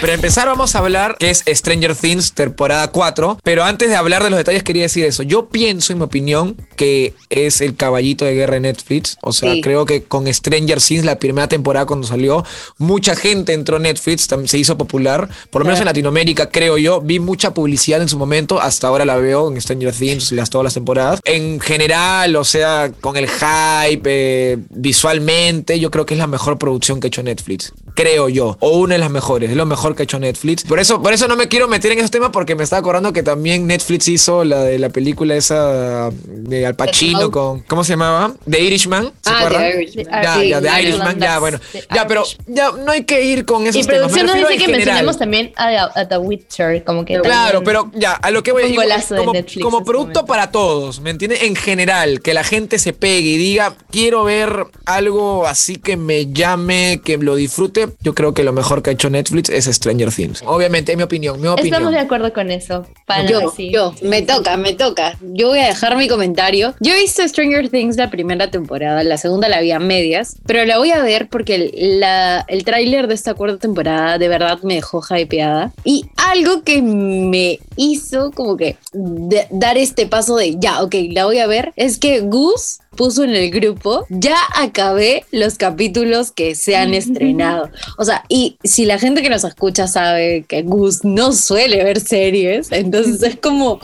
Para 0.00 0.14
empezar 0.14 0.46
vamos 0.46 0.74
a 0.74 0.78
hablar 0.78 1.16
que 1.18 1.30
es 1.30 1.42
Stranger 1.46 1.94
Things 1.96 2.32
temporada 2.32 2.88
4, 2.88 3.38
pero 3.42 3.64
antes 3.64 3.88
de 3.88 3.96
hablar 3.96 4.22
de 4.22 4.30
los 4.30 4.36
detalles 4.38 4.62
quería 4.62 4.82
decir 4.84 5.04
eso. 5.04 5.22
Yo 5.22 5.48
pienso, 5.48 5.92
en 5.92 5.98
mi 5.98 6.04
opinión, 6.04 6.56
que 6.76 7.14
es 7.30 7.60
el 7.60 7.74
caballito 7.74 8.24
de 8.24 8.34
guerra 8.34 8.54
de 8.54 8.60
Netflix. 8.60 9.16
O 9.22 9.32
sea, 9.32 9.52
Sí. 9.54 9.60
creo 9.60 9.86
que 9.86 10.04
con 10.04 10.32
Stranger 10.32 10.80
Things, 10.80 11.04
la 11.04 11.18
primera 11.18 11.48
temporada 11.48 11.86
cuando 11.86 12.06
salió, 12.06 12.44
mucha 12.76 13.16
gente 13.16 13.54
entró 13.54 13.76
a 13.76 13.80
Netflix, 13.80 14.28
se 14.44 14.58
hizo 14.58 14.76
popular, 14.78 15.28
por 15.50 15.62
lo 15.62 15.66
menos 15.66 15.80
en 15.80 15.86
Latinoamérica, 15.86 16.50
creo 16.50 16.78
yo. 16.78 17.00
Vi 17.00 17.18
mucha 17.18 17.54
publicidad 17.54 18.02
en 18.02 18.08
su 18.08 18.18
momento, 18.18 18.60
hasta 18.60 18.86
ahora 18.88 19.04
la 19.04 19.16
veo 19.16 19.50
en 19.50 19.60
Stranger 19.60 19.92
Things, 19.92 20.32
las, 20.32 20.50
todas 20.50 20.64
las 20.64 20.74
temporadas. 20.74 21.20
En 21.24 21.60
general, 21.60 22.36
o 22.36 22.44
sea, 22.44 22.92
con 23.00 23.16
el 23.16 23.28
hype, 23.28 24.02
eh, 24.04 24.58
visualmente, 24.70 25.80
yo 25.80 25.90
creo 25.90 26.04
que 26.06 26.14
es 26.14 26.18
la 26.18 26.26
mejor 26.26 26.58
producción 26.58 27.00
que 27.00 27.06
ha 27.06 27.08
hecho 27.08 27.22
Netflix. 27.22 27.72
Creo 27.94 28.28
yo, 28.28 28.56
o 28.60 28.78
una 28.78 28.94
de 28.94 28.98
las 29.00 29.10
mejores, 29.10 29.50
es 29.50 29.56
lo 29.56 29.66
mejor 29.66 29.77
que 29.94 30.02
ha 30.02 30.04
hecho 30.04 30.18
Netflix. 30.18 30.64
Por 30.64 30.78
eso, 30.80 31.02
por 31.02 31.12
eso 31.12 31.28
no 31.28 31.36
me 31.36 31.48
quiero 31.48 31.68
meter 31.68 31.92
en 31.92 31.98
esos 31.98 32.10
temas 32.10 32.30
porque 32.32 32.54
me 32.54 32.64
estaba 32.64 32.80
acordando 32.80 33.12
que 33.12 33.22
también 33.22 33.66
Netflix 33.66 34.08
hizo 34.08 34.44
la 34.44 34.62
de 34.62 34.78
la 34.78 34.88
película 34.90 35.36
esa 35.36 36.10
de 36.26 36.66
Al 36.66 36.74
Pacino 36.74 37.30
con 37.30 37.60
¿cómo 37.60 37.84
se 37.84 37.92
llamaba? 37.92 38.34
The 38.48 38.60
Irishman, 38.60 39.06
¿se 39.22 39.30
Ah, 39.30 39.38
acuerdan? 39.38 39.62
The 39.62 39.82
Irishman. 39.82 40.22
Ya, 40.22 40.34
sí, 40.40 40.48
ya, 40.48 40.60
The 40.60 40.82
Irishman, 40.82 41.20
ya, 41.20 41.38
bueno. 41.38 41.60
The 41.72 41.84
Ya, 41.94 42.06
pero 42.06 42.24
ya 42.46 42.70
no 42.72 42.92
hay 42.92 43.04
que 43.04 43.24
ir 43.24 43.44
con 43.44 43.66
esos 43.66 43.82
Y 43.82 43.86
temas. 43.86 44.10
producción 44.12 44.26
nos 44.26 44.34
dice 44.36 44.48
que 44.48 44.58
general. 44.58 44.78
mencionemos 44.86 45.18
también 45.18 45.52
a, 45.56 45.90
a 46.00 46.08
The 46.08 46.18
Witcher, 46.18 46.84
como 46.84 47.04
que 47.04 47.18
Claro, 47.20 47.62
pero 47.62 47.90
ya, 47.94 48.12
a 48.12 48.30
lo 48.30 48.42
que 48.42 48.52
voy 48.52 48.62
a 48.62 48.66
decir, 48.66 48.80
de 49.10 49.16
como, 49.16 49.32
Netflix 49.32 49.62
como 49.62 49.78
este 49.78 49.90
producto 49.90 50.26
para 50.26 50.50
todos, 50.50 51.00
¿me 51.00 51.10
entiendes? 51.10 51.42
En 51.42 51.54
general, 51.56 52.20
que 52.20 52.34
la 52.34 52.44
gente 52.44 52.78
se 52.78 52.92
pegue 52.92 53.30
y 53.30 53.36
diga, 53.38 53.74
quiero 53.90 54.24
ver 54.24 54.66
algo 54.86 55.46
así 55.46 55.76
que 55.76 55.96
me 55.96 56.26
llame, 56.32 57.00
que 57.04 57.16
lo 57.18 57.36
disfrute. 57.36 57.88
Yo 58.00 58.14
creo 58.14 58.34
que 58.34 58.42
lo 58.44 58.52
mejor 58.52 58.82
que 58.82 58.90
ha 58.90 58.92
hecho 58.92 59.10
Netflix 59.10 59.48
es 59.50 59.66
Stranger 59.72 60.12
Things. 60.12 60.42
Obviamente, 60.46 60.92
es 60.92 60.98
mi 60.98 61.04
opinión, 61.04 61.40
mi 61.40 61.48
opinión. 61.48 61.74
Estamos 61.74 61.92
de 61.92 61.98
acuerdo 62.00 62.32
con 62.32 62.50
eso. 62.50 62.86
Para 63.06 63.24
Yo, 63.26 63.52
sí. 63.54 63.70
yo, 63.72 63.94
me 64.02 64.22
toca, 64.22 64.56
me 64.56 64.72
toca. 64.74 65.16
Yo 65.22 65.48
voy 65.48 65.60
a 65.60 65.66
dejar 65.66 65.96
mi 65.96 66.08
comentario. 66.08 66.74
Yo 66.80 66.92
he 66.92 66.96
visto 67.00 67.26
Stranger 67.26 67.68
Things 67.68 67.96
la 67.96 68.10
primera 68.10 68.50
temporada, 68.50 69.02
la 69.04 69.16
segunda 69.18 69.48
la 69.48 69.60
vi 69.60 69.70
a 69.72 69.78
medias, 69.78 70.36
pero 70.46 70.64
la 70.64 70.78
voy 70.78 70.90
a 70.90 71.02
ver 71.02 71.28
porque 71.28 71.54
el, 71.54 72.00
la- 72.00 72.44
el 72.48 72.64
tráiler 72.64 73.06
de 73.08 73.14
esta 73.14 73.34
cuarta 73.34 73.58
temporada 73.58 74.18
de 74.18 74.28
verdad 74.28 74.58
me 74.62 74.74
dejó 74.74 75.02
hypeada. 75.16 75.72
Y 75.84 76.06
algo 76.16 76.62
que 76.62 76.82
me 76.82 77.58
hizo 77.76 78.30
como 78.32 78.56
que 78.56 78.76
de- 78.92 79.46
dar 79.50 79.78
este 79.78 80.06
paso 80.06 80.36
de 80.36 80.56
ya, 80.58 80.82
ok, 80.82 80.94
la 81.12 81.24
voy 81.24 81.38
a 81.38 81.46
ver, 81.46 81.72
es 81.76 81.98
que 81.98 82.20
Gus 82.20 82.78
puso 82.98 83.22
en 83.22 83.30
el 83.30 83.50
grupo, 83.50 84.04
ya 84.10 84.36
acabé 84.56 85.24
los 85.30 85.54
capítulos 85.54 86.32
que 86.32 86.56
se 86.56 86.76
han 86.76 86.94
estrenado. 86.94 87.70
O 87.96 88.04
sea, 88.04 88.24
y 88.28 88.58
si 88.64 88.86
la 88.86 88.98
gente 88.98 89.22
que 89.22 89.30
nos 89.30 89.44
escucha 89.44 89.86
sabe 89.86 90.44
que 90.48 90.62
Gus 90.62 91.04
no 91.04 91.32
suele 91.32 91.84
ver 91.84 92.00
series, 92.00 92.72
entonces 92.72 93.22
es 93.22 93.36
como, 93.36 93.78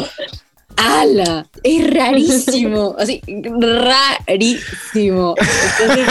¡ala! 0.77 1.47
Es 1.63 1.95
rarísimo, 1.95 2.95
así, 2.99 3.21
rarísimo. 3.27 5.35
Entonces, 5.81 6.07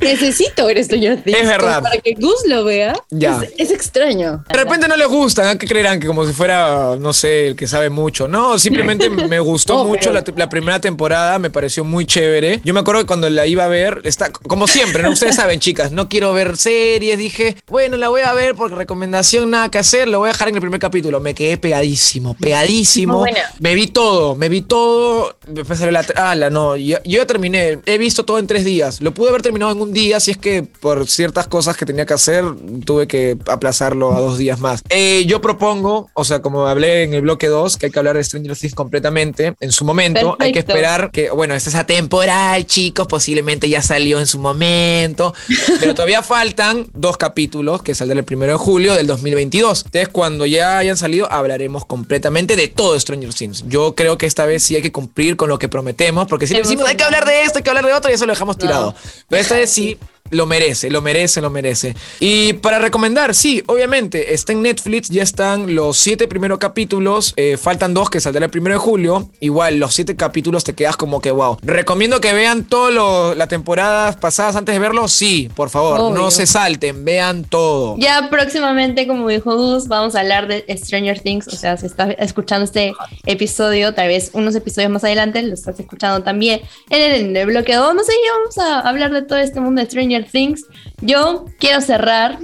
necesito 0.00 0.66
ver 0.66 0.82
Stranger 0.84 1.22
Things 1.22 1.38
Es 1.38 1.48
verdad. 1.48 1.82
Para 1.82 1.98
que 1.98 2.14
Gus 2.14 2.42
lo 2.46 2.64
vea, 2.64 2.94
Ya. 3.10 3.40
es, 3.42 3.52
es 3.58 3.70
extraño. 3.70 4.44
De 4.48 4.54
repente 4.54 4.88
no 4.88 4.96
les 4.96 5.08
gusta, 5.08 5.50
¿ah? 5.50 5.58
¿qué 5.58 5.66
creerán? 5.66 6.00
Que 6.00 6.06
como 6.06 6.26
si 6.26 6.32
fuera, 6.32 6.96
no 6.98 7.12
sé, 7.12 7.48
el 7.48 7.56
que 7.56 7.66
sabe 7.66 7.90
mucho. 7.90 8.28
No, 8.28 8.58
simplemente 8.58 9.10
me 9.10 9.40
gustó 9.40 9.78
No, 9.78 9.84
mucho 9.84 10.12
la, 10.12 10.24
la 10.36 10.48
primera 10.48 10.80
temporada, 10.80 11.38
me 11.38 11.50
pareció 11.50 11.84
muy 11.84 12.06
chévere. 12.06 12.60
Yo 12.64 12.74
me 12.74 12.80
acuerdo 12.80 13.02
que 13.02 13.06
cuando 13.06 13.28
la 13.30 13.46
iba 13.46 13.64
a 13.64 13.68
ver, 13.68 14.00
está 14.04 14.30
como 14.30 14.66
siempre, 14.66 15.02
¿no? 15.02 15.10
Ustedes 15.10 15.36
saben, 15.36 15.60
chicas, 15.60 15.92
no 15.92 16.08
quiero 16.08 16.32
ver 16.32 16.56
series. 16.56 17.18
Dije, 17.18 17.56
bueno, 17.68 17.96
la 17.96 18.08
voy 18.08 18.22
a 18.22 18.32
ver 18.32 18.54
por 18.54 18.72
recomendación, 18.72 19.50
nada 19.50 19.70
que 19.70 19.78
hacer, 19.78 20.08
lo 20.08 20.18
voy 20.18 20.30
a 20.30 20.32
dejar 20.32 20.48
en 20.48 20.54
el 20.56 20.60
primer 20.60 20.80
capítulo. 20.80 21.20
Me 21.20 21.34
quedé 21.34 21.58
pegadísimo, 21.58 22.34
pegadísimo. 22.34 23.20
Muy 23.20 23.30
buena. 23.30 23.51
Me 23.58 23.74
vi 23.74 23.86
todo, 23.86 24.34
me 24.34 24.48
vi 24.48 24.62
todo. 24.62 25.36
Después 25.46 25.78
salió 25.78 25.92
la. 25.92 26.04
Ah, 26.16 26.34
la 26.34 26.50
no. 26.50 26.76
Yo, 26.76 26.98
yo 27.04 27.18
ya 27.18 27.26
terminé. 27.26 27.78
He 27.86 27.98
visto 27.98 28.24
todo 28.24 28.38
en 28.38 28.46
tres 28.46 28.64
días. 28.64 29.00
Lo 29.00 29.12
pude 29.14 29.28
haber 29.30 29.42
terminado 29.42 29.72
en 29.72 29.80
un 29.80 29.92
día, 29.92 30.20
si 30.20 30.32
es 30.32 30.36
que 30.36 30.62
por 30.62 31.06
ciertas 31.08 31.46
cosas 31.46 31.76
que 31.76 31.86
tenía 31.86 32.06
que 32.06 32.14
hacer, 32.14 32.44
tuve 32.84 33.06
que 33.06 33.36
aplazarlo 33.46 34.12
a 34.12 34.20
dos 34.20 34.38
días 34.38 34.60
más. 34.60 34.82
Eh, 34.88 35.24
yo 35.26 35.40
propongo, 35.40 36.10
o 36.14 36.24
sea, 36.24 36.42
como 36.42 36.66
hablé 36.66 37.04
en 37.04 37.14
el 37.14 37.22
bloque 37.22 37.48
2, 37.48 37.76
que 37.76 37.86
hay 37.86 37.92
que 37.92 37.98
hablar 37.98 38.16
de 38.16 38.24
Stranger 38.24 38.56
Things 38.56 38.74
completamente. 38.74 39.54
En 39.60 39.72
su 39.72 39.84
momento, 39.84 40.36
hay 40.38 40.52
que 40.52 40.60
esperar 40.60 41.10
que, 41.10 41.30
bueno, 41.30 41.54
esta 41.54 41.70
es 41.70 41.76
atemporal, 41.76 42.66
chicos. 42.66 43.06
Posiblemente 43.06 43.68
ya 43.68 43.82
salió 43.82 44.18
en 44.18 44.26
su 44.26 44.38
momento. 44.38 45.34
Pero 45.80 45.94
todavía 45.94 46.22
faltan 46.22 46.86
dos 46.94 47.16
capítulos 47.16 47.82
que 47.82 47.94
saldrán 47.94 48.18
el 48.18 48.24
primero 48.24 48.52
de 48.52 48.58
julio 48.58 48.94
del 48.94 49.06
2022. 49.06 49.84
Entonces, 49.86 50.08
cuando 50.08 50.46
ya 50.46 50.78
hayan 50.78 50.96
salido, 50.96 51.30
hablaremos 51.30 51.84
completamente 51.84 52.56
de 52.56 52.68
todo 52.68 52.98
Stranger 52.98 53.32
Things. 53.32 53.41
Yo 53.66 53.94
creo 53.94 54.18
que 54.18 54.26
esta 54.26 54.46
vez 54.46 54.62
sí 54.62 54.76
hay 54.76 54.82
que 54.82 54.92
cumplir 54.92 55.36
con 55.36 55.48
lo 55.48 55.58
que 55.58 55.68
prometemos, 55.68 56.26
porque 56.28 56.46
si 56.46 56.54
Hemos 56.54 56.68
decimos 56.68 56.88
hay 56.88 56.96
que 56.96 57.04
hablar 57.04 57.24
de 57.24 57.42
esto, 57.42 57.58
hay 57.58 57.62
que 57.62 57.70
hablar 57.70 57.86
de 57.86 57.92
otro, 57.92 58.10
y 58.10 58.14
eso 58.14 58.26
lo 58.26 58.32
dejamos 58.32 58.58
tirado. 58.58 58.94
Pero 59.28 59.42
esta 59.42 59.56
vez 59.56 59.70
sí. 59.70 59.98
Lo 60.32 60.46
merece, 60.46 60.90
lo 60.90 61.02
merece, 61.02 61.42
lo 61.42 61.50
merece. 61.50 61.94
Y 62.18 62.54
para 62.54 62.78
recomendar, 62.78 63.34
sí, 63.34 63.62
obviamente, 63.66 64.32
está 64.32 64.52
en 64.52 64.62
Netflix, 64.62 65.10
ya 65.10 65.22
están 65.22 65.74
los 65.74 65.98
siete 65.98 66.26
primeros 66.26 66.58
capítulos, 66.58 67.34
eh, 67.36 67.58
faltan 67.58 67.92
dos 67.92 68.08
que 68.08 68.18
saldrán 68.18 68.44
el 68.44 68.50
primero 68.50 68.74
de 68.74 68.78
julio. 68.78 69.28
Igual, 69.40 69.78
los 69.78 69.92
siete 69.92 70.16
capítulos 70.16 70.64
te 70.64 70.74
quedas 70.74 70.96
como 70.96 71.20
que 71.20 71.30
wow. 71.30 71.58
Recomiendo 71.60 72.18
que 72.22 72.32
vean 72.32 72.64
todas 72.64 73.36
las 73.36 73.48
temporadas 73.48 74.16
pasadas 74.16 74.56
antes 74.56 74.74
de 74.74 74.78
verlo, 74.78 75.06
sí, 75.06 75.50
por 75.54 75.68
favor, 75.68 76.00
Obvio. 76.00 76.22
no 76.22 76.30
se 76.30 76.46
salten, 76.46 77.04
vean 77.04 77.44
todo. 77.44 77.96
Ya 77.98 78.30
próximamente, 78.30 79.06
como 79.06 79.28
dijo 79.28 79.54
Gus, 79.54 79.86
vamos 79.86 80.14
a 80.14 80.20
hablar 80.20 80.48
de 80.48 80.64
Stranger 80.78 81.20
Things. 81.20 81.46
O 81.48 81.56
sea, 81.56 81.76
si 81.76 81.84
estás 81.84 82.14
escuchando 82.18 82.64
este 82.64 82.94
episodio, 83.26 83.92
tal 83.92 84.08
vez 84.08 84.30
unos 84.32 84.54
episodios 84.54 84.90
más 84.90 85.04
adelante, 85.04 85.42
lo 85.42 85.52
estás 85.52 85.78
escuchando 85.78 86.22
también 86.22 86.62
en 86.88 87.00
el, 87.02 87.20
en 87.20 87.36
el 87.36 87.46
bloque 87.46 87.74
2. 87.74 87.94
No 87.94 88.02
sé, 88.02 88.12
ya 88.24 88.32
vamos 88.38 88.58
a 88.58 88.88
hablar 88.88 89.12
de 89.12 89.20
todo 89.20 89.38
este 89.38 89.60
mundo 89.60 89.82
de 89.82 89.86
Stranger 89.86 90.21
Things. 90.30 90.64
Yo 91.00 91.46
quiero 91.58 91.80
cerrar 91.80 92.38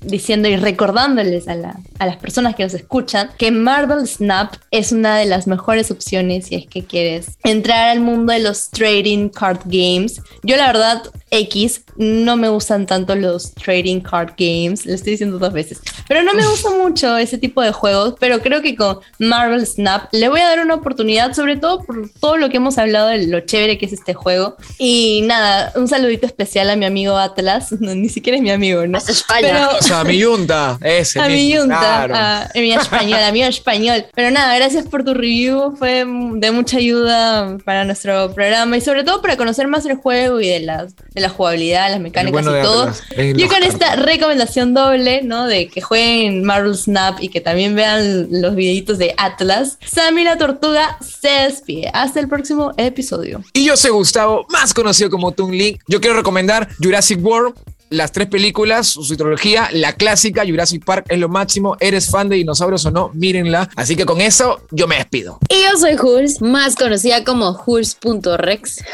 diciendo 0.00 0.48
y 0.48 0.56
recordándoles 0.56 1.48
a, 1.48 1.54
a 1.98 2.06
las 2.06 2.16
personas 2.16 2.54
que 2.54 2.62
nos 2.62 2.74
escuchan 2.74 3.30
que 3.38 3.50
Marvel 3.50 4.06
Snap 4.06 4.54
es 4.70 4.92
una 4.92 5.16
de 5.16 5.26
las 5.26 5.46
mejores 5.46 5.90
opciones 5.90 6.46
si 6.46 6.56
es 6.56 6.66
que 6.66 6.84
quieres 6.84 7.38
entrar 7.44 7.90
al 7.90 8.00
mundo 8.00 8.32
de 8.32 8.40
los 8.40 8.70
trading 8.70 9.28
card 9.28 9.60
games. 9.64 10.20
Yo 10.42 10.56
la 10.56 10.66
verdad, 10.66 11.02
X, 11.32 11.82
no 11.96 12.36
me 12.36 12.48
gustan 12.48 12.86
tanto 12.86 13.16
los 13.16 13.54
trading 13.54 14.00
card 14.00 14.34
games, 14.36 14.84
lo 14.84 14.92
estoy 14.92 15.12
diciendo 15.12 15.38
dos 15.38 15.52
veces, 15.52 15.80
pero 16.06 16.22
no 16.22 16.34
me 16.34 16.46
gusta 16.46 16.70
mucho 16.70 17.16
ese 17.16 17.38
tipo 17.38 17.62
de 17.62 17.72
juegos, 17.72 18.14
pero 18.20 18.40
creo 18.40 18.60
que 18.60 18.76
con 18.76 19.00
Marvel 19.18 19.66
Snap 19.66 20.12
le 20.12 20.28
voy 20.28 20.40
a 20.40 20.48
dar 20.48 20.60
una 20.60 20.74
oportunidad, 20.74 21.32
sobre 21.32 21.56
todo 21.56 21.82
por 21.84 22.10
todo 22.20 22.36
lo 22.36 22.50
que 22.50 22.58
hemos 22.58 22.76
hablado 22.76 23.08
de 23.08 23.26
lo 23.26 23.40
chévere 23.40 23.78
que 23.78 23.86
es 23.86 23.94
este 23.94 24.12
juego. 24.12 24.56
Y 24.78 25.22
nada, 25.24 25.72
un 25.74 25.88
saludito 25.88 26.26
especial 26.26 26.68
a 26.68 26.76
mi 26.76 26.84
amigo 26.84 27.16
Atlas, 27.16 27.72
no, 27.80 27.94
ni 27.94 28.10
siquiera 28.10 28.36
es 28.36 28.42
mi 28.42 28.50
amigo, 28.50 28.86
¿no? 28.86 28.98
España. 28.98 29.70
O 29.70 29.82
sea, 29.82 30.00
a 30.00 30.04
mi 30.04 30.18
yunta, 30.18 30.78
ese. 30.82 31.18
A 31.18 31.28
mi 31.28 31.50
yunta, 31.50 31.78
claro. 31.78 32.14
a 32.14 32.50
mi 32.54 32.72
español, 32.72 33.20
amigo 33.22 33.46
español. 33.46 34.04
Pero 34.14 34.30
nada, 34.30 34.54
gracias 34.56 34.86
por 34.86 35.02
tu 35.02 35.14
review, 35.14 35.76
fue 35.78 36.04
de 36.04 36.50
mucha 36.50 36.76
ayuda 36.76 37.56
para 37.64 37.86
nuestro 37.86 38.34
programa 38.34 38.76
y 38.76 38.82
sobre 38.82 39.04
todo 39.04 39.22
para 39.22 39.38
conocer 39.38 39.66
más 39.66 39.86
el 39.86 39.96
juego 39.96 40.40
y 40.40 40.48
de 40.48 40.60
la, 40.60 40.86
de 41.14 41.21
la 41.22 41.28
jugabilidad, 41.28 41.90
las 41.90 42.00
mecánicas 42.00 42.44
bueno 42.44 42.58
y 42.58 42.62
todo. 42.62 42.86
Los 42.86 43.50
con 43.52 43.62
esta 43.62 43.96
recomendación 43.96 44.74
doble, 44.74 45.22
¿no? 45.22 45.46
De 45.46 45.68
que 45.68 45.80
jueguen 45.80 46.44
Marvel 46.44 46.76
Snap 46.76 47.22
y 47.22 47.28
que 47.28 47.40
también 47.40 47.74
vean 47.74 48.28
los 48.30 48.54
videitos 48.54 48.98
de 48.98 49.14
Atlas, 49.16 49.78
Sammy 49.84 50.24
la 50.24 50.36
Tortuga 50.36 50.98
se 51.00 51.28
despide. 51.28 51.90
Hasta 51.92 52.20
el 52.20 52.28
próximo 52.28 52.72
episodio. 52.76 53.42
Y 53.52 53.64
yo 53.64 53.76
soy 53.76 53.90
Gustavo, 53.90 54.46
más 54.48 54.74
conocido 54.74 55.10
como 55.10 55.32
Toon 55.32 55.52
Link. 55.52 55.80
Yo 55.88 56.00
quiero 56.00 56.16
recomendar 56.16 56.68
Jurassic 56.82 57.24
World, 57.24 57.54
las 57.92 58.12
tres 58.12 58.28
películas, 58.28 58.88
su 58.88 59.16
trilogía, 59.16 59.68
la 59.72 59.92
clásica, 59.92 60.44
Jurassic 60.46 60.84
Park 60.84 61.06
es 61.08 61.18
lo 61.18 61.28
máximo. 61.28 61.76
Eres 61.80 62.10
fan 62.10 62.28
de 62.28 62.36
dinosaurios 62.36 62.84
o 62.86 62.90
no, 62.90 63.10
mírenla. 63.14 63.70
Así 63.76 63.96
que 63.96 64.04
con 64.04 64.20
eso 64.20 64.60
yo 64.70 64.86
me 64.86 64.96
despido. 64.96 65.38
Y 65.48 65.62
yo 65.62 65.78
soy 65.78 65.96
Jules, 65.96 66.40
más 66.40 66.74
conocida 66.74 67.24
como 67.24 67.54
Jules.rex. 67.54 68.84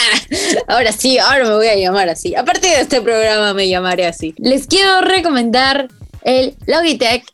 ahora 0.68 0.92
sí, 0.92 1.18
ahora 1.18 1.44
me 1.44 1.54
voy 1.54 1.68
a 1.68 1.76
llamar 1.76 2.08
así. 2.08 2.34
A 2.34 2.44
partir 2.44 2.70
de 2.70 2.80
este 2.80 3.00
programa 3.00 3.54
me 3.54 3.68
llamaré 3.68 4.06
así. 4.06 4.34
Les 4.38 4.66
quiero 4.66 5.00
recomendar 5.02 5.88
el 6.22 6.56
Logitech 6.66 7.24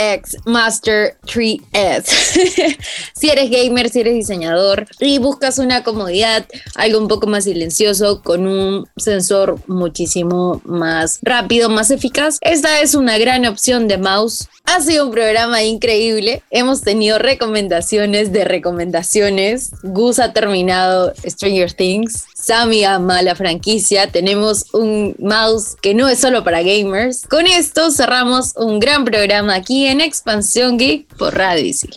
X 0.00 0.36
Master 0.46 1.16
3S. 1.26 2.04
si 3.14 3.28
eres 3.28 3.50
gamer, 3.50 3.90
si 3.90 4.00
eres 4.00 4.14
diseñador 4.14 4.86
y 4.98 5.18
buscas 5.18 5.58
una 5.58 5.82
comodidad, 5.82 6.46
algo 6.74 6.98
un 6.98 7.08
poco 7.08 7.26
más 7.26 7.44
silencioso 7.44 8.22
con 8.22 8.46
un 8.46 8.88
sensor 8.96 9.58
muchísimo 9.66 10.62
más 10.64 11.18
rápido, 11.22 11.68
más 11.68 11.90
eficaz, 11.90 12.38
esta 12.40 12.80
es 12.80 12.94
una 12.94 13.18
gran 13.18 13.44
opción 13.44 13.88
de 13.88 13.98
mouse. 13.98 14.48
Ha 14.64 14.80
sido 14.80 15.06
un 15.06 15.10
programa 15.10 15.64
increíble. 15.64 16.42
Hemos 16.50 16.82
tenido 16.82 17.18
recomendaciones 17.18 18.32
de 18.32 18.44
recomendaciones. 18.44 19.72
Gus 19.82 20.20
ha 20.20 20.32
terminado 20.32 21.12
Stranger 21.26 21.72
Things. 21.72 22.26
Sammy 22.34 22.84
ama 22.84 23.20
la 23.22 23.34
franquicia. 23.34 24.12
Tenemos 24.12 24.66
un 24.72 25.16
mouse 25.18 25.76
que 25.82 25.94
no 25.94 26.08
es 26.08 26.20
solo 26.20 26.44
para 26.44 26.62
gamers. 26.62 27.26
Con 27.26 27.46
esto 27.46 27.90
cerramos 27.90 28.52
un 28.56 28.78
gran 28.78 29.04
programa 29.04 29.56
aquí 29.56 29.86
en 29.90 30.00
Expansión 30.00 30.78
Geek 30.78 31.16
por 31.16 31.36
Radio 31.36 31.66
Isil. 31.66 31.90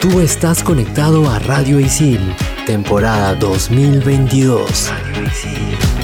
Tú 0.00 0.20
estás 0.20 0.62
conectado 0.62 1.28
a 1.28 1.40
Radio 1.40 1.80
Isil, 1.80 2.20
temporada 2.64 3.34
2022. 3.34 4.90
Radio 4.90 5.26
Isil. 5.26 5.97